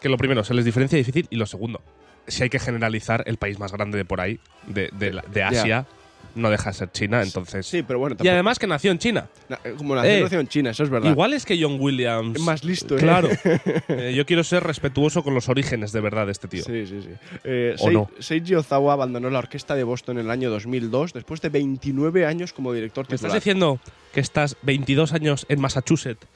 que 0.00 0.08
lo 0.08 0.16
primero, 0.18 0.44
se 0.44 0.54
les 0.54 0.64
diferencia 0.64 0.98
difícil, 0.98 1.26
y 1.30 1.36
lo 1.36 1.46
segundo, 1.46 1.80
si 2.26 2.42
hay 2.42 2.50
que 2.50 2.58
generalizar, 2.58 3.22
el 3.26 3.36
país 3.38 3.58
más 3.58 3.72
grande 3.72 3.96
de 3.98 4.04
por 4.04 4.20
ahí, 4.20 4.38
de, 4.66 4.90
de 4.98 5.12
la- 5.12 5.22
de 5.22 5.42
Asia, 5.42 5.86
no 6.34 6.50
deja 6.50 6.68
de 6.70 6.74
ser 6.76 6.92
China, 6.92 7.22
entonces. 7.22 7.66
Sí, 7.66 7.82
pero 7.82 7.98
bueno, 7.98 8.12
Y 8.12 8.16
tampoco- 8.18 8.34
además 8.34 8.58
que 8.58 8.66
nació 8.66 8.90
en 8.90 8.98
China. 8.98 9.26
na- 9.48 9.58
como 9.78 9.94
la 9.94 10.06
Eh, 10.06 10.20
nación 10.20 10.46
china, 10.48 10.70
eso 10.70 10.82
es 10.82 10.90
verdad. 10.90 11.10
Igual 11.10 11.32
es 11.32 11.46
que 11.46 11.58
John 11.58 11.78
Williams. 11.80 12.36
Es 12.36 12.42
más 12.42 12.62
listo, 12.62 12.94
¿eh? 12.96 12.98
Claro. 13.00 13.28
Eh, 13.88 14.12
yo 14.14 14.26
quiero 14.26 14.44
ser 14.44 14.62
respetuoso 14.62 15.22
con 15.22 15.32
los 15.32 15.48
orígenes 15.48 15.92
de 15.92 16.00
verdad 16.02 16.26
de 16.26 16.32
este 16.32 16.46
tío. 16.48 16.62
Sí, 16.62 16.86
sí, 16.86 17.00
sí. 17.02 17.08
Eh, 17.44 17.74
¿O 17.78 17.88
Sei- 17.88 17.92
no? 17.94 18.10
Seiji 18.18 18.54
Ozawa 18.54 18.92
abandonó 18.92 19.30
la 19.30 19.38
orquesta 19.38 19.74
de 19.74 19.84
Boston 19.84 20.18
en 20.18 20.26
el 20.26 20.30
año 20.30 20.50
2002, 20.50 21.14
después 21.14 21.40
de 21.40 21.48
29 21.48 22.26
años 22.26 22.52
como 22.52 22.70
director 22.74 23.06
¿Me 23.08 23.14
estás 23.14 23.20
titular. 23.30 23.40
diciendo 23.40 23.80
que 24.12 24.20
estás 24.20 24.56
22 24.60 25.14
años 25.14 25.46
en 25.48 25.58
Massachusetts 25.60 26.26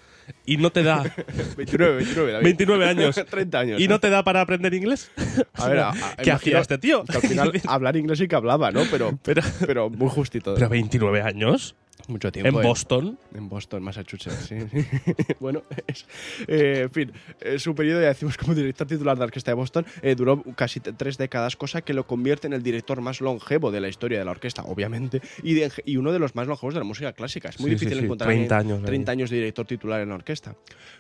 y 0.47 0.57
no 0.57 0.71
te 0.71 0.83
da 0.83 1.03
29, 1.57 1.97
29, 1.97 2.33
David. 2.33 2.45
29 2.45 2.87
años 2.89 3.21
30 3.31 3.59
años. 3.59 3.81
y 3.81 3.85
¿eh? 3.85 3.89
no 3.89 4.01
te 4.01 4.11
da 4.11 4.23
para 4.25 4.41
aprender 4.41 4.75
inglés? 4.75 5.11
A 5.55 5.69
ver, 5.69 5.79
a- 5.81 5.91
a- 5.91 6.17
¿qué 6.23 6.31
hacía 6.33 6.59
este 6.61 6.79
tío? 6.79 7.05
que 7.05 7.17
al 7.17 7.23
final 7.23 7.53
hablar 7.67 7.97
inglés 7.97 8.19
sí 8.19 8.29
que 8.29 8.37
hablaba, 8.37 8.71
¿no? 8.71 8.83
Pero, 8.91 9.19
Pero, 9.23 9.43
pero 9.67 9.91
muy 9.91 10.09
justito. 10.09 10.55
pero 10.55 10.69
29 10.69 11.23
años 11.23 11.75
Mucho 12.09 12.33
tiempo. 12.33 12.59
en 12.61 12.65
¿eh? 12.65 12.69
Boston. 12.69 13.19
En 13.35 13.49
Boston, 13.49 13.83
Massachusetts, 13.83 14.47
sí. 14.49 14.57
bueno, 15.41 15.63
es- 15.87 16.07
eh, 16.49 16.83
en 16.85 16.91
fin, 16.91 17.13
eh, 17.41 17.59
su 17.59 17.75
periodo, 17.75 18.01
ya 18.03 18.09
decimos, 18.09 18.37
como 18.37 18.55
director 18.55 18.87
titular 18.87 19.17
de 19.17 19.21
la 19.21 19.25
Orquesta 19.27 19.51
de 19.51 19.55
Boston, 19.55 19.87
eh, 20.03 20.15
duró 20.15 20.43
casi 20.57 20.81
tres 20.81 21.19
décadas, 21.19 21.57
cosa 21.57 21.83
que 21.83 21.95
lo 21.95 22.07
convierte 22.07 22.47
en 22.47 22.53
el 22.53 22.63
director 22.63 23.01
más 23.01 23.21
longevo 23.21 23.71
de 23.71 23.81
la 23.81 23.89
historia 23.89 24.19
de 24.19 24.25
la 24.25 24.31
orquesta, 24.31 24.63
obviamente, 24.63 25.21
y, 25.43 25.55
de- 25.55 25.71
y 25.85 25.97
uno 25.97 26.13
de 26.13 26.19
los 26.19 26.35
más 26.35 26.47
longevos 26.47 26.75
de 26.75 26.81
la 26.81 26.85
música 26.85 27.13
clásica. 27.13 27.49
Es 27.51 27.61
muy 27.61 27.71
Sí, 27.71 27.79
sí, 27.79 27.85
difícil 27.85 27.99
sí, 28.01 28.05
encontrar 28.05 28.29
30 28.29 28.57
alguien- 28.59 28.73
años 28.75 28.83
ahí. 28.85 28.87
30 28.87 29.13
años 29.13 29.31
de 29.31 29.37
director 29.37 29.67
titular 29.67 30.01
en 30.01 30.09
la 30.09 30.15
orquesta. 30.17 30.57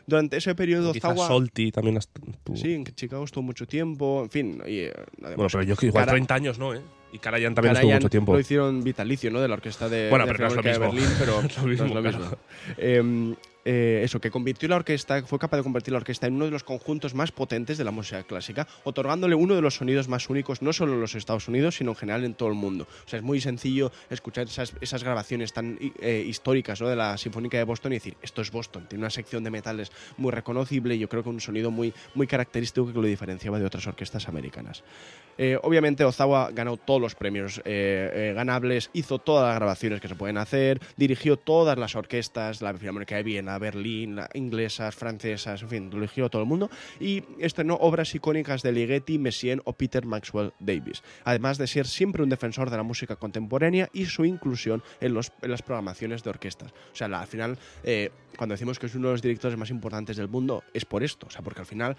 Durante 0.06 0.36
ese 0.36 0.54
periodo, 0.54 0.92
Quizás 0.92 1.14
Zawa... 1.16 1.28
Solti 1.28 1.70
también 1.72 1.96
estuvo. 1.96 2.56
Sí, 2.56 2.74
en 2.74 2.84
Chicago 2.84 3.24
estuvo 3.24 3.42
mucho 3.42 3.66
tiempo, 3.66 4.22
en 4.24 4.30
fin. 4.30 4.62
Y, 4.66 4.78
eh, 4.80 4.92
además, 5.22 5.36
Bueno, 5.36 5.48
pero 5.52 5.62
yo 5.64 5.76
que 5.76 5.86
igual 5.86 6.02
Cara- 6.04 6.12
30 6.12 6.34
años 6.34 6.58
no, 6.58 6.74
¿eh? 6.74 6.80
Y 7.12 7.18
Karajan 7.18 7.54
también 7.54 7.74
estuvo 7.74 7.90
Karajan 7.90 7.98
mucho 8.02 8.10
tiempo. 8.10 8.32
Lo 8.34 8.40
hicieron 8.40 8.84
vitalicio, 8.84 9.30
¿no? 9.30 9.40
De 9.40 9.48
la 9.48 9.54
orquesta 9.54 9.88
de, 9.88 10.08
Bueno, 10.10 10.26
de 10.26 10.32
pero 10.32 10.44
no 10.44 10.50
es 10.50 10.56
lo 10.56 10.62
mismo. 10.62 10.84
Berlín, 10.86 11.08
pero 11.18 11.42
no 11.42 11.48
es 11.48 11.58
lo 11.58 11.66
mismo. 11.66 12.00
claro. 12.00 12.38
Eh, 12.76 13.34
eh, 13.64 14.00
eso, 14.04 14.20
que 14.20 14.30
convirtió 14.30 14.68
la 14.68 14.76
orquesta, 14.76 15.22
fue 15.22 15.38
capaz 15.38 15.58
de 15.58 15.62
convertir 15.62 15.92
la 15.92 15.98
orquesta 15.98 16.26
en 16.26 16.34
uno 16.34 16.46
de 16.46 16.50
los 16.50 16.64
conjuntos 16.64 17.14
más 17.14 17.30
potentes 17.30 17.76
de 17.76 17.84
la 17.84 17.90
música 17.90 18.22
clásica, 18.22 18.66
otorgándole 18.84 19.34
uno 19.34 19.54
de 19.54 19.60
los 19.60 19.74
sonidos 19.74 20.08
más 20.08 20.30
únicos, 20.30 20.62
no 20.62 20.72
solo 20.72 20.94
en 20.94 21.00
los 21.00 21.14
Estados 21.14 21.46
Unidos, 21.48 21.76
sino 21.76 21.90
en 21.90 21.96
general 21.96 22.24
en 22.24 22.34
todo 22.34 22.48
el 22.48 22.54
mundo. 22.54 22.86
O 23.04 23.08
sea, 23.08 23.18
es 23.18 23.24
muy 23.24 23.40
sencillo 23.40 23.92
escuchar 24.08 24.46
esas, 24.46 25.04
grabaciones 25.04 25.52
tan 25.52 25.78
eh, 26.00 26.24
históricas 26.26 26.80
¿no? 26.80 26.88
de 26.88 26.96
la 26.96 27.16
Sinfónica 27.18 27.58
de 27.58 27.64
Boston 27.64 27.92
y 27.92 27.96
decir, 27.96 28.16
esto 28.22 28.42
es 28.42 28.50
Boston, 28.50 28.86
tiene 28.88 29.02
una 29.02 29.10
sección 29.10 29.44
de 29.44 29.50
metales 29.50 29.92
muy 30.16 30.30
reconocible 30.32 30.94
y 30.94 30.98
yo 30.98 31.08
creo 31.08 31.22
que 31.22 31.28
un 31.28 31.40
sonido 31.40 31.70
muy, 31.70 31.92
muy 32.14 32.26
característico 32.26 32.86
que 32.86 32.92
lo 32.94 33.02
diferenciaba 33.02 33.58
de 33.58 33.66
otras 33.66 33.86
orquestas 33.86 34.28
americanas. 34.28 34.82
Eh, 35.38 35.58
obviamente 35.62 36.04
Ozawa 36.04 36.50
ganó 36.52 36.76
todos 36.76 37.00
los 37.00 37.14
premios 37.14 37.62
ganables, 37.64 38.90
hizo 38.92 39.18
todas 39.18 39.48
las 39.48 39.56
grabaciones 39.56 40.00
que 40.00 40.08
se 40.08 40.14
pueden 40.14 40.38
hacer, 40.38 40.80
dirigió 40.96 41.36
todas 41.36 41.78
las 41.78 41.94
orquestas, 41.94 42.60
la 42.60 42.74
Filarmónica 42.74 43.16
de 43.16 43.22
Viena, 43.22 43.49
Berlín, 43.58 44.18
inglesas, 44.34 44.94
francesas, 44.94 45.62
en 45.62 45.68
fin, 45.68 45.90
dirigió 45.90 46.26
a 46.26 46.28
todo 46.28 46.42
el 46.42 46.48
mundo 46.48 46.70
y 46.98 47.24
estrenó 47.38 47.74
obras 47.74 48.14
icónicas 48.14 48.62
de 48.62 48.72
Ligeti, 48.72 49.18
Messiaen 49.18 49.60
o 49.64 49.72
Peter 49.72 50.04
Maxwell 50.06 50.52
Davis, 50.60 51.02
además 51.24 51.58
de 51.58 51.66
ser 51.66 51.86
siempre 51.86 52.22
un 52.22 52.28
defensor 52.28 52.70
de 52.70 52.76
la 52.76 52.82
música 52.82 53.16
contemporánea 53.16 53.88
y 53.92 54.06
su 54.06 54.24
inclusión 54.24 54.82
en, 55.00 55.14
los- 55.14 55.32
en 55.42 55.50
las 55.50 55.62
programaciones 55.62 56.22
de 56.22 56.30
orquestas. 56.30 56.72
O 56.92 56.96
sea, 56.96 57.06
al 57.06 57.26
final, 57.26 57.58
eh, 57.84 58.10
cuando 58.36 58.54
decimos 58.54 58.78
que 58.78 58.86
es 58.86 58.94
uno 58.94 59.08
de 59.08 59.14
los 59.14 59.22
directores 59.22 59.56
más 59.58 59.70
importantes 59.70 60.16
del 60.16 60.28
mundo, 60.28 60.62
es 60.74 60.84
por 60.84 61.02
esto, 61.02 61.26
o 61.26 61.30
sea, 61.30 61.42
porque 61.42 61.60
al 61.60 61.66
final 61.66 61.96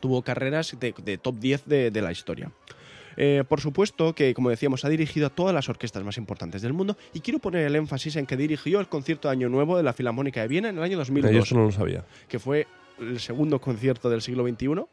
tuvo 0.00 0.22
carreras 0.22 0.76
de, 0.78 0.94
de 1.04 1.18
top 1.18 1.36
10 1.38 1.66
de, 1.66 1.90
de 1.90 2.02
la 2.02 2.12
historia. 2.12 2.50
Eh, 3.16 3.44
por 3.48 3.60
supuesto 3.60 4.14
que, 4.14 4.34
como 4.34 4.50
decíamos, 4.50 4.84
ha 4.84 4.88
dirigido 4.88 5.26
a 5.26 5.30
todas 5.30 5.54
las 5.54 5.68
orquestas 5.68 6.02
más 6.04 6.16
importantes 6.18 6.62
del 6.62 6.72
mundo 6.72 6.96
y 7.12 7.20
quiero 7.20 7.38
poner 7.38 7.66
el 7.66 7.76
énfasis 7.76 8.16
en 8.16 8.26
que 8.26 8.36
dirigió 8.36 8.80
el 8.80 8.88
concierto 8.88 9.28
de 9.28 9.32
Año 9.32 9.48
Nuevo 9.48 9.76
de 9.76 9.82
la 9.82 9.92
Filarmónica 9.92 10.40
de 10.42 10.48
Viena 10.48 10.68
en 10.68 10.76
el 10.78 10.82
año 10.82 10.92
Yo 10.92 10.98
2002, 10.98 11.32
eso 11.46 11.54
no 11.54 11.64
lo 11.64 11.72
sabía. 11.72 12.04
que 12.28 12.38
fue 12.38 12.66
el 13.00 13.18
segundo 13.20 13.60
concierto 13.60 14.08
del 14.10 14.22
siglo 14.22 14.46
XXI, 14.46 14.66
¿no? 14.66 14.88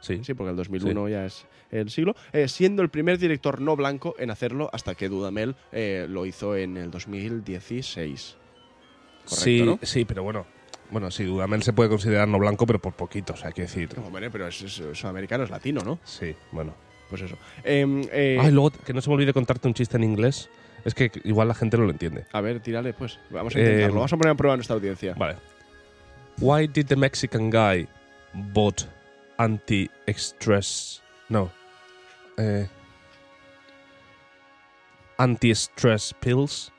Sí. 0.00 0.20
Sí, 0.24 0.34
porque 0.34 0.50
el 0.50 0.56
2001 0.56 1.08
ya 1.08 1.26
es 1.26 1.46
el 1.70 1.88
siglo, 1.88 2.16
eh, 2.32 2.48
siendo 2.48 2.82
el 2.82 2.88
primer 2.88 3.18
director 3.18 3.60
no 3.60 3.76
blanco 3.76 4.14
en 4.18 4.30
hacerlo 4.30 4.68
hasta 4.72 4.94
que 4.96 5.08
Dudamel 5.08 5.54
eh, 5.70 6.06
lo 6.08 6.26
hizo 6.26 6.56
en 6.56 6.76
el 6.76 6.90
2016. 6.90 8.36
Correcto, 9.24 9.34
sí, 9.36 9.62
¿no? 9.62 9.78
sí, 9.82 10.04
pero 10.04 10.22
bueno. 10.22 10.44
Bueno, 10.90 11.10
sí, 11.10 11.24
Dudamel 11.24 11.62
se 11.62 11.72
puede 11.72 11.88
considerar 11.88 12.28
no 12.28 12.38
blanco, 12.38 12.66
pero 12.66 12.78
por 12.78 12.92
poquito, 12.94 13.32
o 13.32 13.36
sea, 13.36 13.46
hay 13.48 13.52
que 13.54 13.62
decir. 13.62 13.88
No, 13.96 14.06
hombre, 14.08 14.30
pero 14.30 14.46
es, 14.46 14.60
es- 14.60 14.78
es 14.80 14.98
sudamericano, 14.98 15.44
es 15.44 15.50
latino, 15.50 15.80
¿no? 15.82 15.98
Sí, 16.04 16.34
bueno. 16.50 16.74
Pues 17.12 17.20
eso. 17.20 17.36
Em, 17.62 18.04
eh, 18.10 18.38
Ay, 18.40 18.50
luego 18.52 18.70
que 18.70 18.94
no 18.94 19.02
se 19.02 19.10
me 19.10 19.16
olvide 19.16 19.34
contarte 19.34 19.68
un 19.68 19.74
chiste 19.74 19.98
en 19.98 20.04
inglés. 20.04 20.48
Es 20.82 20.94
que 20.94 21.12
igual 21.24 21.46
la 21.46 21.52
gente 21.54 21.76
no 21.76 21.84
lo 21.84 21.90
entiende. 21.90 22.24
a 22.32 22.40
ver, 22.40 22.60
tírale, 22.60 22.94
pues. 22.94 23.18
Vamos 23.28 23.54
a 23.54 23.58
Eh, 23.58 23.62
intentarlo. 23.62 23.96
Vamos 23.96 24.12
a 24.14 24.16
poner 24.16 24.30
a 24.32 24.34
prueba 24.34 24.54
a 24.54 24.56
nuestra 24.56 24.74
audiencia. 24.76 25.12
Vale. 25.12 25.36
Why 26.40 26.66
did 26.66 26.86
the 26.86 26.96
Mexican 26.96 27.50
guy 27.50 27.86
bought 28.54 28.84
anti-stress? 29.36 31.02
No. 31.28 31.50
Eh, 32.38 32.66
anti-stress 35.18 36.14
pills 36.20 36.72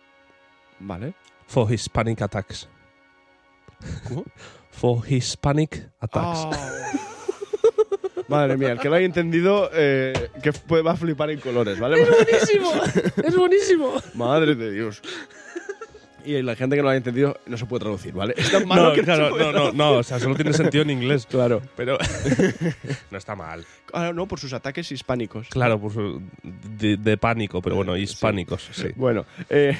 Vale. 0.79 1.13
for 1.45 1.71
his 1.71 1.87
panic 1.87 2.21
attacks. 2.21 2.67
¿Cómo? 4.09 4.25
For 4.71 5.03
his 5.05 5.35
panic 5.37 5.87
attacks. 6.01 6.39
Ah. 6.51 7.12
Madre 8.27 8.57
mía, 8.57 8.71
el 8.71 8.79
que 8.79 8.89
lo 8.89 8.95
haya 8.95 9.05
entendido, 9.05 9.69
eh, 9.73 10.29
que 10.41 10.51
va 10.81 10.91
a 10.91 10.95
flipar 10.95 11.29
en 11.31 11.39
colores, 11.39 11.79
¿vale? 11.79 12.03
buenísimo! 12.05 12.71
¡Es 13.23 13.35
buenísimo! 13.35 13.93
Madre 14.13 14.55
de 14.55 14.71
Dios. 14.71 15.01
Y 16.25 16.41
la 16.41 16.55
gente 16.55 16.75
que 16.75 16.81
no 16.81 16.85
lo 16.85 16.89
haya 16.91 16.97
entendido 16.97 17.37
no 17.47 17.57
se 17.57 17.65
puede 17.65 17.81
traducir, 17.81 18.13
¿vale? 18.13 18.33
Es 18.37 18.49
tan 18.49 18.65
malo 18.65 18.89
No, 18.89 18.93
que 18.93 19.01
no 19.01 19.05
claro, 19.05 19.25
se 19.25 19.31
puede 19.31 19.45
no, 19.45 19.51
no, 19.51 19.71
no, 19.73 19.91
o 19.97 20.03
sea, 20.03 20.19
solo 20.19 20.35
tiene 20.35 20.53
sentido 20.53 20.83
en 20.83 20.91
inglés. 20.91 21.25
Claro. 21.25 21.61
Pero 21.75 21.97
no 23.11 23.17
está 23.17 23.35
mal. 23.35 23.65
Ah, 23.91 24.11
no, 24.13 24.25
por 24.25 24.39
sus 24.39 24.53
ataques 24.53 24.89
hispánicos. 24.91 25.49
Claro, 25.49 25.79
pues 25.79 25.95
de, 26.77 26.95
de 26.95 27.17
pánico, 27.17 27.61
pero 27.61 27.75
bueno, 27.75 27.97
hispánicos, 27.97 28.69
sí. 28.71 28.87
Bueno, 28.95 29.25
eh, 29.49 29.77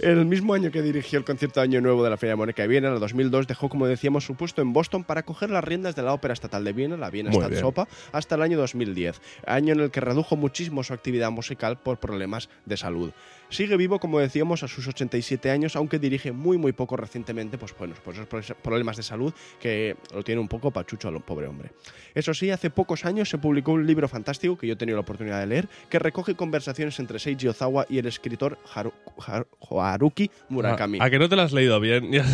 el 0.00 0.24
mismo 0.26 0.54
año 0.54 0.70
que 0.70 0.82
dirigió 0.82 1.18
el 1.18 1.24
concierto 1.24 1.60
de 1.60 1.64
Año 1.64 1.80
Nuevo 1.80 2.04
de 2.04 2.10
la 2.10 2.16
Feria 2.16 2.36
Mónica 2.36 2.62
de 2.62 2.68
Viena, 2.68 2.88
en 2.88 2.94
el 2.94 3.00
2002, 3.00 3.46
dejó, 3.46 3.68
como 3.68 3.86
decíamos, 3.86 4.24
su 4.24 4.34
puesto 4.34 4.62
en 4.62 4.72
Boston 4.72 5.04
para 5.04 5.24
coger 5.24 5.50
las 5.50 5.64
riendas 5.64 5.96
de 5.96 6.02
la 6.02 6.12
Ópera 6.12 6.34
Estatal 6.34 6.64
de 6.64 6.72
Viena, 6.72 6.96
la 6.96 7.10
Viena. 7.10 7.32
Staatsoper, 7.32 7.86
hasta 8.12 8.34
el 8.34 8.42
año 8.42 8.58
2010, 8.58 9.20
año 9.46 9.72
en 9.72 9.80
el 9.80 9.90
que 9.90 10.00
redujo 10.00 10.36
muchísimo 10.36 10.82
su 10.82 10.92
actividad 10.92 11.30
musical 11.30 11.78
por 11.78 11.98
problemas 11.98 12.48
de 12.64 12.76
salud. 12.76 13.12
Sigue 13.54 13.76
vivo, 13.76 14.00
como 14.00 14.18
decíamos, 14.18 14.64
a 14.64 14.68
sus 14.68 14.88
87 14.88 15.48
años, 15.50 15.76
aunque 15.76 16.00
dirige 16.00 16.32
muy, 16.32 16.58
muy 16.58 16.72
poco 16.72 16.96
recientemente, 16.96 17.56
pues 17.56 17.72
bueno, 17.78 17.94
por 18.04 18.14
esos 18.14 18.26
pro- 18.26 18.42
problemas 18.62 18.96
de 18.96 19.04
salud 19.04 19.32
que 19.60 19.96
lo 20.12 20.24
tiene 20.24 20.40
un 20.40 20.48
poco 20.48 20.72
pachucho 20.72 21.06
al 21.06 21.20
pobre 21.20 21.46
hombre. 21.46 21.70
Eso 22.16 22.34
sí, 22.34 22.50
hace 22.50 22.70
pocos 22.70 23.04
años 23.04 23.28
se 23.28 23.38
publicó 23.38 23.72
un 23.72 23.86
libro 23.86 24.08
fantástico 24.08 24.58
que 24.58 24.66
yo 24.66 24.72
he 24.72 24.76
tenido 24.76 24.96
la 24.96 25.02
oportunidad 25.02 25.38
de 25.38 25.46
leer, 25.46 25.68
que 25.88 25.98
recoge 26.00 26.34
conversaciones 26.34 26.98
entre 26.98 27.18
Seiji 27.20 27.46
Ozawa 27.46 27.86
y 27.88 27.98
el 27.98 28.06
escritor 28.06 28.58
Haru- 28.74 28.92
Har- 29.18 29.46
Haruki 29.70 30.30
Murakami. 30.48 30.98
¿A 31.00 31.08
que 31.08 31.18
no 31.20 31.28
te 31.28 31.36
lo 31.36 31.42
has 31.42 31.52
leído 31.52 31.78
bien? 31.78 32.10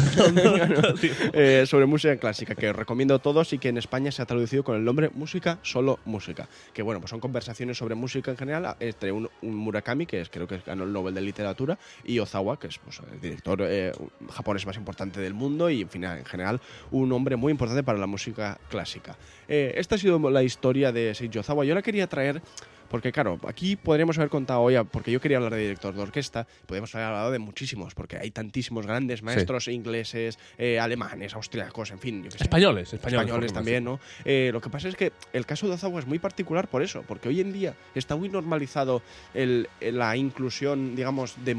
Eh, 1.33 1.65
sobre 1.67 1.87
música 1.87 2.17
clásica, 2.17 2.55
que 2.55 2.71
os 2.71 2.77
recomiendo 2.77 3.15
a 3.15 3.19
todos 3.19 3.53
y 3.53 3.59
que 3.59 3.69
en 3.69 3.79
España 3.79 4.11
se 4.11 4.23
ha 4.23 4.27
traducido 4.27 4.65
con 4.65 4.77
el 4.77 4.85
nombre 4.85 5.11
Música, 5.15 5.59
solo 5.63 5.99
música. 6.05 6.49
Que 6.73 6.83
bueno, 6.83 7.01
pues 7.01 7.11
son 7.11 7.21
conversaciones 7.21 7.77
sobre 7.79 7.95
música 7.95 8.31
en 8.31 8.37
general 8.37 8.77
entre 8.81 9.13
un, 9.13 9.29
un 9.43 9.55
Murakami, 9.55 10.07
que 10.07 10.21
es, 10.21 10.29
creo 10.31 10.47
que 10.47 10.59
ganó 10.59 10.85
el 10.85 10.93
Nobel 10.93 11.10
de 11.15 11.21
Literatura, 11.21 11.79
y 12.05 12.19
Ozawa, 12.19 12.59
que 12.59 12.69
es 12.69 12.79
pues, 12.79 13.01
el 13.13 13.21
director 13.21 13.61
eh, 13.63 13.93
japonés 14.31 14.67
más 14.67 14.77
importante 14.77 15.21
del 15.21 15.35
mundo 15.35 15.71
y 15.71 15.83
en, 15.83 15.89
fin, 15.89 16.05
en 16.05 16.25
general 16.25 16.61
un 16.91 17.13
hombre 17.13 17.37
muy 17.37 17.51
importante 17.51 17.83
para 17.83 17.99
la 17.99 18.07
música 18.07 18.59
clásica. 18.69 19.17
Eh, 19.49 19.75
esta 19.77 19.95
ha 19.95 19.99
sido 19.99 20.19
la 20.31 20.43
historia 20.43 20.93
de 20.93 21.15
Seiji 21.15 21.39
Ozawa. 21.39 21.65
Yo 21.65 21.75
la 21.75 21.83
quería 21.83 22.07
traer 22.07 22.43
porque 22.91 23.13
claro, 23.13 23.39
aquí 23.47 23.77
podríamos 23.77 24.19
haber 24.19 24.29
contado 24.31 24.61
hoy, 24.61 24.77
porque 24.91 25.11
yo 25.13 25.21
quería 25.21 25.37
hablar 25.39 25.55
de 25.55 25.61
director 25.61 25.95
de 25.95 26.03
orquesta, 26.03 26.47
podríamos 26.67 26.95
haber 26.95 27.07
hablado 27.07 27.31
de 27.31 27.39
muchísimos, 27.39 27.95
porque 27.95 28.19
hay 28.19 28.31
tantísimos 28.31 28.87
grandes 28.87 29.23
maestros 29.23 29.69
ingleses, 29.69 30.39
eh, 30.59 30.79
alemanes, 30.81 31.35
austriacos, 31.35 31.91
en 31.93 31.99
fin, 32.01 32.25
yo 32.25 32.31
qué 32.31 32.39
sé. 32.39 32.45
españoles, 32.45 32.93
españoles. 32.93 33.27
Españoles 33.27 33.53
también, 33.53 33.85
¿no? 33.85 34.01
Eh, 34.25 34.51
lo 34.53 34.61
que 34.61 34.69
pasa 34.71 34.89
es 34.89 34.97
que 34.97 35.13
el 35.33 35.47
caso 35.47 35.69
de 35.69 35.75
Ozawa 35.75 36.01
es 36.01 36.07
muy 36.07 36.19
particular 36.19 36.69
por 36.69 36.83
eso, 36.83 37.05
porque 37.07 37.29
hoy 37.29 37.41
en 37.41 37.53
día 37.53 37.75
está 37.95 38.17
muy 38.17 38.29
normalizado 38.29 39.03
el- 39.35 39.69
la 39.81 40.17
inclusión, 40.17 40.97
digamos, 40.97 41.37
de, 41.45 41.57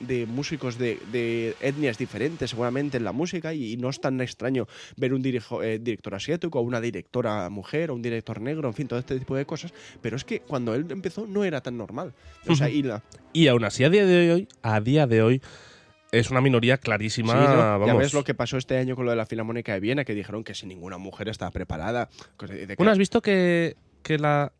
de 0.00 0.26
músicos 0.26 0.78
de, 0.78 1.02
de 1.10 1.56
etnias 1.60 1.98
diferentes, 1.98 2.50
seguramente, 2.50 2.96
en 2.98 3.04
la 3.04 3.12
música, 3.12 3.52
y, 3.54 3.72
y 3.72 3.76
no 3.76 3.88
es 3.88 4.00
tan 4.00 4.20
extraño 4.20 4.66
ver 4.96 5.12
un 5.14 5.22
dirijo- 5.22 5.62
eh, 5.62 5.78
director 5.78 6.14
asiático, 6.14 6.58
o 6.60 6.62
una 6.62 6.80
directora 6.80 7.48
mujer, 7.50 7.90
o 7.90 7.94
un 7.94 8.02
director 8.02 8.40
negro, 8.40 8.68
en 8.68 8.74
fin, 8.74 8.88
todo 8.88 8.98
este 8.98 9.18
tipo 9.18 9.34
de 9.36 9.44
cosas. 9.46 9.72
Pero 10.00 10.16
es 10.16 10.24
que 10.24 10.40
cuando 10.40 10.74
él 10.74 10.86
empezó 10.90 11.26
no 11.26 11.44
era 11.44 11.60
tan 11.60 11.76
normal. 11.76 12.14
O 12.46 12.54
sea, 12.54 12.68
y 12.70 12.82
la, 12.82 13.02
Y 13.32 13.48
aún 13.48 13.64
así, 13.64 13.84
a 13.84 13.90
día 13.90 14.06
de 14.06 14.32
hoy, 14.32 14.48
a 14.62 14.80
día 14.80 15.06
de 15.06 15.22
hoy, 15.22 15.42
es 16.10 16.30
una 16.30 16.40
minoría 16.40 16.78
clarísima. 16.78 17.32
Sí, 17.34 17.38
¿no? 17.38 17.56
vamos. 17.56 17.86
Ya 17.86 17.94
ves 17.94 18.14
lo 18.14 18.24
que 18.24 18.32
pasó 18.34 18.56
este 18.56 18.78
año 18.78 18.96
con 18.96 19.04
lo 19.04 19.10
de 19.10 19.16
la 19.16 19.26
Filarmónica 19.26 19.74
de 19.74 19.80
Viena, 19.80 20.04
que 20.04 20.14
dijeron 20.14 20.42
que 20.44 20.54
si 20.54 20.66
ninguna 20.66 20.96
mujer 20.98 21.28
estaba 21.28 21.50
preparada. 21.50 22.08
de- 22.40 22.54
de 22.60 22.66
que- 22.68 22.74
Bueno, 22.76 22.92
¿has 22.92 22.98
visto 22.98 23.20
que, 23.20 23.76
que 24.02 24.18
la. 24.18 24.52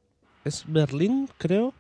Es 0.45 0.65
Berlín, 0.67 1.29
creo? 1.39 1.73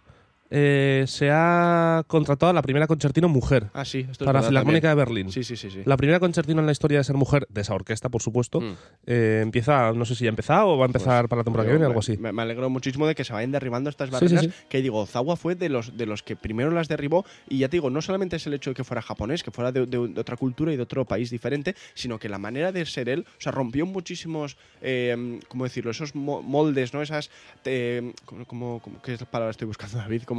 Eh, 0.50 1.04
se 1.06 1.30
ha 1.30 2.02
contratado 2.06 2.48
a 2.50 2.52
la 2.54 2.62
primera 2.62 2.86
concertino 2.86 3.28
mujer 3.28 3.68
ah, 3.74 3.84
sí, 3.84 3.98
esto 4.00 4.12
es 4.12 4.18
para 4.18 4.32
la 4.32 4.32
verdad 4.40 4.48
Filarmónica 4.48 4.88
también. 4.88 5.04
de 5.06 5.12
Berlín. 5.14 5.32
Sí, 5.32 5.44
sí, 5.44 5.56
sí. 5.56 5.70
sí. 5.70 5.82
La 5.84 5.96
primera 5.98 6.18
concertino 6.20 6.60
en 6.60 6.66
la 6.66 6.72
historia 6.72 6.98
de 6.98 7.04
ser 7.04 7.16
mujer, 7.16 7.46
de 7.50 7.60
esa 7.60 7.74
orquesta, 7.74 8.08
por 8.08 8.22
supuesto, 8.22 8.60
Mm. 8.62 8.72
eh, 9.06 9.40
empieza, 9.42 9.92
no 9.92 10.04
sé 10.06 10.14
si 10.14 10.24
ya 10.24 10.30
ha 10.30 10.32
empezado 10.32 10.68
o 10.68 10.78
va 10.78 10.84
a 10.84 10.86
empezar 10.86 11.28
para 11.28 11.40
la 11.40 11.44
temporada 11.44 11.66
que 11.68 11.72
viene, 11.74 11.84
algo 11.86 12.00
así. 12.00 12.16
Me, 12.16 12.32
me 12.32 12.42
alegro 12.42 12.70
muchísimo 12.70 13.06
de 13.06 13.14
que 13.14 13.24
se 13.24 13.32
vayan 13.34 13.52
derribando 13.52 13.90
estas 13.90 14.10
barreras. 14.10 14.40
sí, 14.42 14.48
sí. 14.48 14.54
Que 14.70 14.80
digo, 14.80 15.04
Zawa 15.06 15.36
fue 15.36 15.54
de 15.54 15.68
los, 15.68 15.96
de 15.98 16.06
los 16.06 16.22
que 16.22 16.34
primero 16.34 16.70
las 16.70 16.88
derribó. 16.88 17.26
Y 17.48 17.58
ya 17.58 17.68
te 17.68 17.76
digo, 17.76 17.90
no 17.90 18.00
solamente 18.00 18.36
es 18.36 18.46
el 18.46 18.54
hecho 18.54 18.70
de 18.70 18.74
que 18.74 18.84
fuera 18.84 19.02
japonés, 19.02 19.42
que 19.42 19.50
fuera 19.50 19.70
de, 19.70 19.84
de- 19.86 20.08
de 20.08 20.20
otra 20.20 20.36
cultura 20.38 20.72
y 20.72 20.76
de 20.76 20.82
otro 20.82 21.04
país 21.04 21.28
diferente, 21.30 21.74
sino 21.94 22.18
que 22.18 22.28
la 22.30 22.38
manera 22.38 22.72
de 22.72 22.86
ser 22.86 23.08
él, 23.10 23.26
o 23.28 23.40
sea, 23.40 23.52
rompió 23.52 23.84
muchísimos, 23.84 24.56
eh, 24.80 25.40
¿cómo 25.48 25.64
decirlo? 25.64 25.90
Esos 25.90 26.14
mo- 26.14 26.40
moldes, 26.42 26.94
¿no? 26.94 27.02
Esas, 27.02 27.30
eh, 27.66 28.12
como, 28.24 28.80
como, 28.80 29.02
¿qué 29.02 29.12
es 29.14 29.20
la 29.20 29.26
palabra 29.30 29.50
estoy 29.50 29.66
buscando, 29.66 29.98
David? 29.98 30.22
Como 30.22 30.37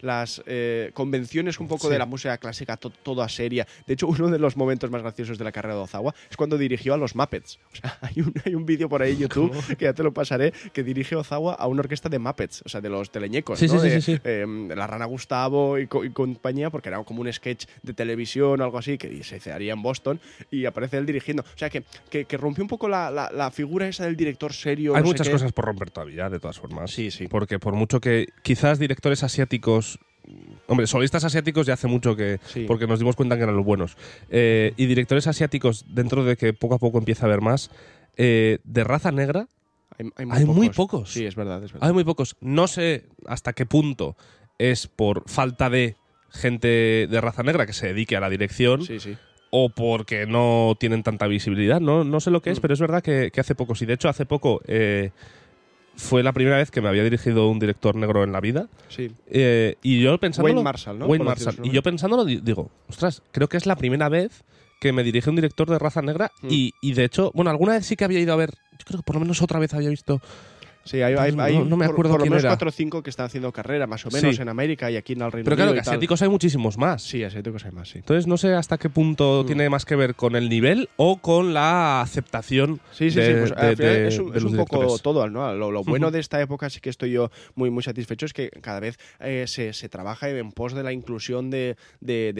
las 0.00 0.42
eh, 0.46 0.90
convenciones 0.94 1.60
un 1.60 1.68
poco 1.68 1.86
Sí. 1.86 1.92
de 1.92 1.98
la 2.00 2.06
música 2.06 2.36
clásica, 2.36 2.76
to- 2.76 2.90
toda 2.90 3.28
seria. 3.28 3.68
De 3.86 3.94
hecho, 3.94 4.08
uno 4.08 4.30
de 4.30 4.38
los 4.40 4.56
momentos 4.56 4.90
más 4.90 5.00
graciosos 5.00 5.38
de 5.38 5.44
la 5.44 5.52
carrera 5.52 5.76
de 5.76 5.80
Ozawa 5.82 6.12
es 6.28 6.36
cuando 6.36 6.58
dirigió 6.58 6.92
a 6.92 6.96
los 6.96 7.14
Muppets. 7.14 7.60
O 7.72 7.76
sea, 7.76 7.98
hay 8.02 8.20
un, 8.20 8.34
hay 8.44 8.56
un 8.56 8.66
vídeo 8.66 8.88
por 8.88 9.00
ahí 9.00 9.12
en 9.12 9.18
YouTube 9.18 9.52
que 9.76 9.84
ya 9.84 9.92
te 9.92 10.02
lo 10.02 10.12
pasaré, 10.12 10.52
que 10.72 10.82
dirige 10.82 11.14
Ozawa 11.14 11.54
a 11.54 11.68
una 11.68 11.80
orquesta 11.82 12.08
de 12.08 12.18
Muppets, 12.18 12.62
o 12.66 12.68
sea, 12.68 12.80
de 12.80 12.88
los 12.88 13.12
teleñecos, 13.12 13.60
Sí, 13.60 13.68
¿no? 13.68 13.78
sí, 13.78 13.88
de, 13.88 14.20
eh, 14.24 14.44
de 14.68 14.74
la 14.74 14.88
rana 14.88 15.04
Gustavo 15.04 15.78
y, 15.78 15.86
co- 15.86 16.04
y 16.04 16.10
compañía, 16.10 16.68
porque 16.70 16.88
era 16.88 17.00
como 17.04 17.20
un 17.20 17.32
sketch 17.32 17.66
de 17.84 17.94
televisión 17.94 18.60
o 18.60 18.64
algo 18.64 18.78
así 18.78 18.98
que 18.98 19.22
se 19.22 19.52
haría 19.52 19.72
en 19.72 19.82
Boston 19.82 20.18
y 20.50 20.64
aparece 20.64 20.98
él 20.98 21.06
dirigiendo. 21.06 21.42
O 21.44 21.58
sea, 21.58 21.70
que, 21.70 21.84
que, 22.10 22.24
que 22.24 22.36
rompió 22.36 22.64
un 22.64 22.68
poco 22.68 22.88
la, 22.88 23.08
la- 23.12 23.30
la 23.30 23.52
figura 23.52 23.86
esa 23.86 24.04
del 24.06 24.16
director 24.16 24.52
serio. 24.52 24.96
Hay 24.96 25.02
no 25.02 25.06
muchas 25.06 25.28
cosas 25.28 25.52
por 25.52 25.64
romper 25.64 25.92
todavía, 25.92 26.28
de 26.28 26.40
todas 26.40 26.58
formas. 26.58 26.90
Sí, 26.90 27.12
sí. 27.12 27.28
Porque 27.28 27.60
por 27.60 27.74
mucho 27.74 28.00
que 28.00 28.26
quizás 28.42 28.80
directores 28.80 29.22
asiáticos. 29.32 29.98
Hombre, 30.68 30.86
solistas 30.86 31.24
asiáticos 31.24 31.66
ya 31.66 31.74
hace 31.74 31.88
mucho 31.88 32.14
que. 32.16 32.38
Sí. 32.46 32.64
Porque 32.66 32.86
nos 32.86 32.98
dimos 32.98 33.16
cuenta 33.16 33.36
que 33.36 33.42
eran 33.42 33.56
los 33.56 33.64
buenos. 33.64 33.96
Eh, 34.30 34.72
y 34.76 34.86
directores 34.86 35.26
asiáticos, 35.26 35.84
dentro 35.88 36.24
de 36.24 36.36
que 36.36 36.52
poco 36.52 36.76
a 36.76 36.78
poco 36.78 36.98
empieza 36.98 37.24
a 37.24 37.28
haber 37.28 37.40
más, 37.40 37.70
eh, 38.16 38.58
de 38.64 38.84
raza 38.84 39.10
negra, 39.10 39.48
Hay, 39.98 40.26
hay 40.30 40.44
muy 40.46 40.70
pocos. 40.70 41.12
Sí, 41.12 41.26
es 41.26 41.34
verdad, 41.34 41.62
es 41.64 41.72
verdad. 41.72 41.88
hay 41.88 41.92
muy 41.94 42.04
pocos. 42.04 42.36
No 42.40 42.66
sé 42.68 43.04
hasta 43.26 43.52
qué 43.52 43.66
punto 43.66 44.16
es 44.58 44.86
por 44.86 45.28
falta 45.28 45.68
de 45.68 45.96
gente 46.30 47.06
de 47.10 47.20
raza 47.20 47.42
negra 47.42 47.66
que 47.66 47.72
se 47.74 47.88
dedique 47.88 48.16
a 48.16 48.20
la 48.20 48.30
dirección 48.30 48.82
Sí, 48.84 49.00
sí. 49.00 49.16
o 49.50 49.68
porque 49.68 50.24
no 50.26 50.76
tienen 50.80 51.02
tanta 51.02 51.26
visibilidad. 51.26 51.80
No, 51.80 52.04
no 52.04 52.20
sé 52.20 52.30
lo 52.30 52.40
que 52.40 52.50
es, 52.50 52.58
Mm. 52.58 52.62
pero 52.62 52.74
es 52.74 52.80
verdad 52.80 53.02
que, 53.02 53.30
que 53.32 53.40
hace 53.40 53.54
poco. 53.54 53.74
Y 53.78 53.84
de 53.86 53.92
hecho, 53.94 54.08
hace 54.08 54.24
poco 54.24 54.62
eh, 54.66 55.10
fue 55.96 56.22
la 56.22 56.32
primera 56.32 56.56
vez 56.56 56.70
que 56.70 56.80
me 56.80 56.88
había 56.88 57.04
dirigido 57.04 57.48
un 57.48 57.58
director 57.58 57.94
negro 57.96 58.24
en 58.24 58.32
la 58.32 58.40
vida. 58.40 58.68
sí. 58.88 59.10
Eh, 59.28 59.76
y 59.82 60.00
yo 60.00 60.18
pensándolo. 60.18 60.54
Wayne 60.54 60.64
Marshall, 60.64 60.98
¿no? 60.98 61.06
Wayne 61.06 61.24
Marshall. 61.24 61.56
Y 61.62 61.70
yo 61.70 61.82
pensándolo, 61.82 62.24
di- 62.24 62.40
digo, 62.42 62.70
ostras, 62.88 63.22
creo 63.32 63.48
que 63.48 63.56
es 63.56 63.66
la 63.66 63.76
primera 63.76 64.08
vez 64.08 64.42
que 64.80 64.92
me 64.92 65.02
dirige 65.04 65.30
un 65.30 65.36
director 65.36 65.68
de 65.70 65.78
raza 65.78 66.02
negra. 66.02 66.32
Mm. 66.42 66.48
Y, 66.50 66.72
y 66.80 66.94
de 66.94 67.04
hecho, 67.04 67.30
bueno, 67.34 67.50
alguna 67.50 67.72
vez 67.74 67.86
sí 67.86 67.94
que 67.96 68.04
había 68.04 68.18
ido 68.20 68.32
a 68.32 68.36
ver. 68.36 68.54
Yo 68.72 68.84
creo 68.86 69.00
que 69.00 69.04
por 69.04 69.14
lo 69.16 69.20
menos 69.20 69.40
otra 69.42 69.58
vez 69.60 69.72
había 69.74 69.90
visto 69.90 70.20
Sí, 70.84 71.00
hay, 71.00 71.14
hay, 71.14 71.32
No- 71.32 71.42
hay 71.42 71.58
no 71.58 71.76
me 71.76 71.86
por- 71.86 71.92
acuerdo 71.94 72.10
por, 72.12 72.20
lo 72.20 72.22
quién 72.24 72.30
menos 72.32 72.42
era. 72.44 72.50
cuatro 72.50 72.68
o 72.68 72.72
cinco 72.72 73.02
que 73.02 73.10
están 73.10 73.26
haciendo 73.26 73.52
carrera, 73.52 73.86
más 73.86 74.04
o 74.06 74.10
menos, 74.10 74.34
Sí. 74.36 74.42
en 74.42 74.48
América 74.48 74.90
y 74.90 74.96
aquí 74.96 75.12
en 75.12 75.22
el 75.22 75.30
Reino 75.32 75.44
Pero 75.44 75.56
claro, 75.56 75.70
Unido 75.70 75.80
que 75.82 75.84
y 75.84 75.84
tal. 75.84 75.92
asiáticos 75.94 76.22
hay 76.22 76.28
muchísimos 76.28 76.76
más. 76.78 77.02
Sí, 77.02 77.22
asiáticos 77.22 77.64
hay 77.64 77.72
más, 77.72 77.88
sí. 77.88 77.98
Entonces 77.98 78.26
no 78.26 78.36
sé 78.36 78.52
hasta 78.54 78.78
qué 78.78 78.88
punto 78.90 79.42
Mm. 79.42 79.46
tiene 79.46 79.70
más 79.70 79.84
que 79.84 79.94
ver 79.96 80.14
con 80.14 80.34
el 80.36 80.48
nivel 80.48 80.88
o 80.96 81.18
con 81.18 81.54
la 81.54 82.00
aceptación 82.00 82.80
Sí, 82.92 83.10
sí, 83.10 83.20
de, 83.20 83.26
sí. 83.26 83.32
Pues, 83.38 83.50
de- 83.54 83.56
al 83.66 83.76
final 83.76 83.92
de- 83.94 84.08
es 84.08 84.18
un, 84.18 84.36
es 84.36 84.42
un 84.44 84.56
poco 84.56 84.98
todo, 84.98 85.28
¿no? 85.28 85.52
Lo, 85.54 85.70
lo 85.70 85.84
bueno 85.84 86.08
Ujú. 86.08 86.14
de 86.14 86.20
esta 86.20 86.40
época 86.40 86.68
sí 86.70 86.80
que 86.80 86.90
estoy 86.90 87.12
yo 87.12 87.30
muy, 87.54 87.70
muy 87.70 87.82
satisfecho 87.82 88.26
es 88.26 88.32
que 88.32 88.50
cada 88.60 88.80
vez 88.80 88.98
eh, 89.20 89.44
se, 89.46 89.72
se 89.72 89.88
trabaja 89.88 90.28
en 90.28 90.52
pos 90.52 90.74
de 90.74 90.82
la 90.82 90.92
inclusión 90.92 91.50
de, 91.50 91.76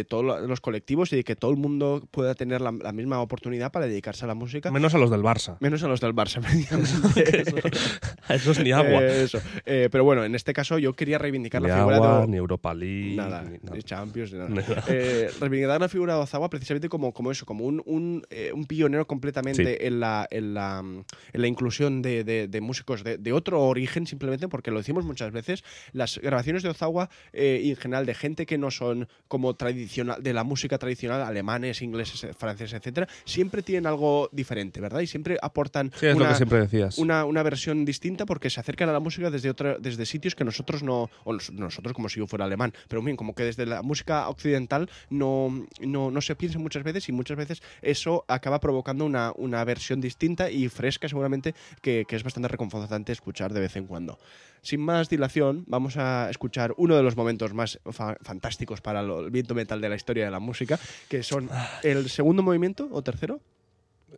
todos 0.08 0.24
lo- 0.24 0.40
los 0.46 0.60
colectivos 0.60 1.12
y 1.12 1.16
de 1.16 1.24
que 1.24 1.36
todo 1.36 1.50
el 1.50 1.56
mundo 1.58 2.06
pueda 2.10 2.34
tener 2.34 2.60
la, 2.60 2.72
la 2.72 2.92
misma 2.92 3.20
oportunidad 3.20 3.70
para 3.70 3.86
dedicarse 3.86 4.24
a 4.24 4.28
la 4.28 4.34
música. 4.34 4.70
Menos 4.70 4.94
a 4.94 4.98
los 4.98 5.10
del 5.10 5.22
Barça. 5.22 5.56
Menos 5.60 5.82
a 5.84 5.88
los 5.88 6.00
del 6.00 6.14
Barça, 6.14 6.40
A 8.34 8.36
esos 8.36 8.58
ni 8.60 8.72
agua. 8.72 9.02
Eh, 9.02 9.24
eso. 9.24 9.40
Eh, 9.66 9.88
pero 9.92 10.04
bueno, 10.04 10.24
en 10.24 10.34
este 10.34 10.52
caso 10.52 10.78
yo 10.78 10.92
quería 10.94 11.18
reivindicar 11.18 11.60
ni 11.62 11.68
la 11.68 11.76
figura 11.76 11.96
agua, 11.96 12.20
de... 12.22 12.28
ni 12.28 12.36
Europa 12.36 12.72
League. 12.74 13.14
Nada, 13.16 13.42
ni 13.42 13.58
nada. 13.62 13.82
Champions, 13.82 14.32
ni 14.32 14.38
nada. 14.38 14.48
Nada. 14.54 14.84
Eh, 14.88 15.30
reivindicar 15.40 15.80
la 15.80 15.88
figura 15.88 16.14
de 16.14 16.20
Ozawa 16.20 16.48
precisamente 16.50 16.88
como, 16.88 17.12
como 17.12 17.30
eso, 17.30 17.44
como 17.46 17.64
un, 17.64 17.82
un, 17.86 18.24
un 18.54 18.64
pionero 18.66 19.06
completamente 19.06 19.52
Sí. 19.52 19.76
en, 19.80 20.00
la, 20.00 20.26
en, 20.30 20.54
la, 20.54 20.78
en 20.80 21.40
la 21.40 21.46
inclusión 21.46 22.00
de, 22.02 22.24
de- 22.24 22.48
de 22.48 22.60
músicos 22.60 23.04
de, 23.04 23.18
de 23.18 23.32
otro 23.32 23.62
origen, 23.62 24.06
simplemente 24.06 24.48
porque 24.48 24.70
lo 24.70 24.78
decimos 24.78 25.04
muchas 25.04 25.30
veces, 25.32 25.62
las 25.92 26.18
grabaciones 26.18 26.62
de 26.62 26.70
Ozawa 26.70 27.10
y 27.32 27.70
en 27.70 27.76
general 27.76 28.06
de 28.06 28.14
gente 28.14 28.46
que 28.46 28.56
no 28.58 28.70
son 28.70 29.08
como 29.28 29.54
tradicional, 29.54 30.22
de 30.22 30.32
la 30.32 30.44
música 30.44 30.78
tradicional, 30.78 31.20
alemanes, 31.22 31.82
ingleses, 31.82 32.26
franceses, 32.36 32.74
etcétera, 32.78 33.08
siempre 33.24 33.62
tienen 33.62 33.86
algo 33.86 34.28
diferente, 34.32 34.80
¿verdad? 34.80 35.00
Y 35.00 35.06
siempre 35.06 35.36
aportan 35.42 35.90
Sí, 35.98 36.06
es 36.06 36.14
una, 36.14 36.24
lo 36.24 36.30
que 36.30 36.36
siempre 36.36 36.60
decías. 36.60 36.98
una, 36.98 37.24
una 37.24 37.42
versión 37.42 37.84
distinta 37.84 38.21
porque 38.26 38.50
se 38.50 38.60
acercan 38.60 38.88
a 38.88 38.92
la 38.92 39.00
música 39.00 39.30
desde 39.30 39.50
otra, 39.50 39.76
desde 39.78 40.06
sitios 40.06 40.34
que 40.34 40.44
nosotros 40.44 40.82
no, 40.82 41.10
o 41.24 41.32
nos- 41.32 41.50
nosotros 41.52 41.92
como 41.94 42.08
si 42.08 42.18
yo 42.20 42.26
fuera 42.26 42.44
alemán, 42.44 42.72
pero 42.88 43.02
bien, 43.02 43.16
como 43.16 43.34
que 43.34 43.44
desde 43.44 43.66
la 43.66 43.82
música 43.82 44.28
occidental 44.28 44.88
no, 45.10 45.66
no, 45.80 46.10
no 46.10 46.20
se 46.20 46.34
piensa 46.36 46.58
muchas 46.58 46.82
veces 46.82 47.08
y 47.08 47.12
muchas 47.12 47.36
veces 47.36 47.62
eso 47.82 48.24
acaba 48.28 48.60
provocando 48.60 49.04
una, 49.04 49.32
una 49.36 49.64
versión 49.64 50.00
distinta 50.00 50.50
y 50.50 50.68
fresca 50.68 51.08
seguramente 51.08 51.54
que, 51.80 52.04
que 52.08 52.16
es 52.16 52.22
bastante 52.22 52.48
reconfortante 52.48 53.12
escuchar 53.12 53.52
de 53.52 53.60
vez 53.60 53.76
en 53.76 53.86
cuando. 53.86 54.18
Sin 54.62 54.80
más 54.80 55.08
dilación, 55.08 55.64
vamos 55.66 55.96
a 55.96 56.30
escuchar 56.30 56.72
uno 56.76 56.96
de 56.96 57.02
los 57.02 57.16
momentos 57.16 57.52
más 57.52 57.80
fa- 57.90 58.16
fantásticos 58.22 58.80
para 58.80 59.00
el 59.00 59.30
viento 59.30 59.54
metal 59.54 59.80
de 59.80 59.88
la 59.88 59.96
historia 59.96 60.24
de 60.24 60.30
la 60.30 60.38
música, 60.38 60.78
que 61.08 61.22
son 61.24 61.48
el 61.82 62.08
segundo 62.08 62.42
movimiento 62.42 62.88
o 62.92 63.02
tercero. 63.02 63.40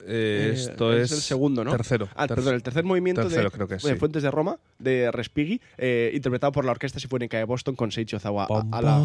Eh, 0.07 0.51
esto 0.55 0.93
es 0.93 1.11
es, 1.11 1.13
el 1.13 1.23
segundo, 1.23 1.65
¿no? 1.65 1.71
Tercero. 1.71 2.09
Ah, 2.15 2.27
Ter- 2.27 2.37
perdón, 2.37 2.55
el 2.55 2.63
tercer 2.63 2.85
movimiento 2.85 3.23
tercero 3.23 3.45
de, 3.45 3.51
creo 3.51 3.69
que 3.69 3.75
es, 3.77 3.83
de 3.83 3.93
sí. 3.93 3.99
Fuentes 3.99 4.23
de 4.23 4.31
Roma, 4.31 4.59
de 4.79 5.11
Respighi, 5.13 5.61
eh, 5.79 6.11
interpretado 6.15 6.53
por 6.53 6.65
la 6.65 6.73
Orquesta 6.73 6.99
Sinfónica 7.01 7.39
de 7.39 7.45
Boston 7.45 7.75
con 7.77 7.91
Seiichi 7.93 8.17
Ozawa 8.17 8.47
a, 8.73 8.83
la, 8.83 8.97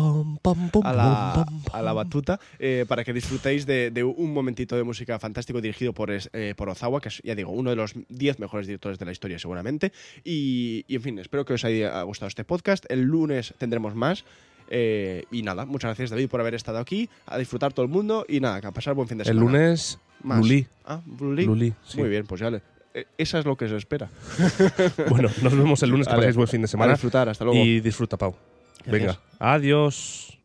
a 1.74 1.80
a 1.80 1.94
batuta, 1.94 2.40
eh, 2.60 2.86
para 2.88 3.04
que 3.04 3.14
disfrutéis 3.14 3.66
de, 3.66 3.92
de 3.92 4.04
un 4.04 4.34
momentito 4.34 4.76
de 4.76 4.84
música 4.84 5.20
fantástico 5.20 5.62
dirigido 5.62 5.94
por, 5.94 6.10
Ozawa, 6.70 7.02
que 7.02 7.10
es, 7.10 7.22
ya 7.24 7.36
digo, 7.36 7.52
uno 7.52 7.70
de 7.70 7.76
los 7.76 7.94
10 8.10 8.40
mejores 8.40 8.68
directores 8.68 9.00
de 9.00 9.06
la 9.06 9.12
historia 9.12 9.40
seguramente. 9.40 9.92
Y, 10.24 10.86
y, 10.88 10.96
en 10.96 11.02
fin, 11.02 11.20
espero 11.20 11.46
que 11.46 11.54
os 11.54 11.64
haya 11.66 12.02
gustado 12.04 12.28
este 12.28 12.44
podcast. 12.44 12.86
El 12.90 13.02
lunes 13.02 13.54
tendremos 13.58 13.96
más. 13.96 14.24
eh, 14.70 15.24
y 15.32 15.42
nada, 15.42 15.66
muchas 15.66 15.90
gracias 15.90 16.10
David 16.12 16.30
por 16.30 16.40
haber 16.42 16.54
estado 16.54 16.78
aquí, 16.78 17.10
a 17.26 17.38
disfrutar 17.38 17.74
todo 17.74 17.84
el 17.86 17.92
mundo 17.92 18.26
y 18.30 18.40
nada, 18.40 18.58
a 18.68 18.72
pasar 18.72 18.94
buen 18.94 19.08
fin 19.08 19.18
de 19.18 19.24
El 19.24 19.30
semana. 19.30 19.52
lunes, 19.52 19.98
Más. 20.24 20.40
Ah, 20.86 21.02
sí. 21.86 21.98
Muy 21.98 22.10
bien, 22.10 22.26
pues 22.26 22.42
ya 22.42 22.50
le- 22.52 22.62
eh, 22.94 23.06
esa 23.18 23.40
es 23.40 23.46
lo 23.46 23.56
que 23.56 23.68
se 23.70 23.76
espera. 23.78 24.10
Bueno, 25.10 25.30
nos 25.44 25.56
vemos 25.56 25.82
el 25.84 25.92
lunes, 25.92 26.08
que 26.08 26.12
Vale. 26.14 26.24
paséis 26.24 26.36
buen 26.36 26.48
fin 26.48 26.62
de 26.62 26.66
A 26.66 26.68
semana. 26.68 26.94
disfrutar, 26.94 27.30
hasta 27.30 27.46
luego. 27.46 27.60
Y 27.64 27.80
disfruta, 27.82 28.18
Pau. 28.18 28.36
Gracias. 28.86 28.92
Venga, 28.92 29.20
adiós. 29.40 30.39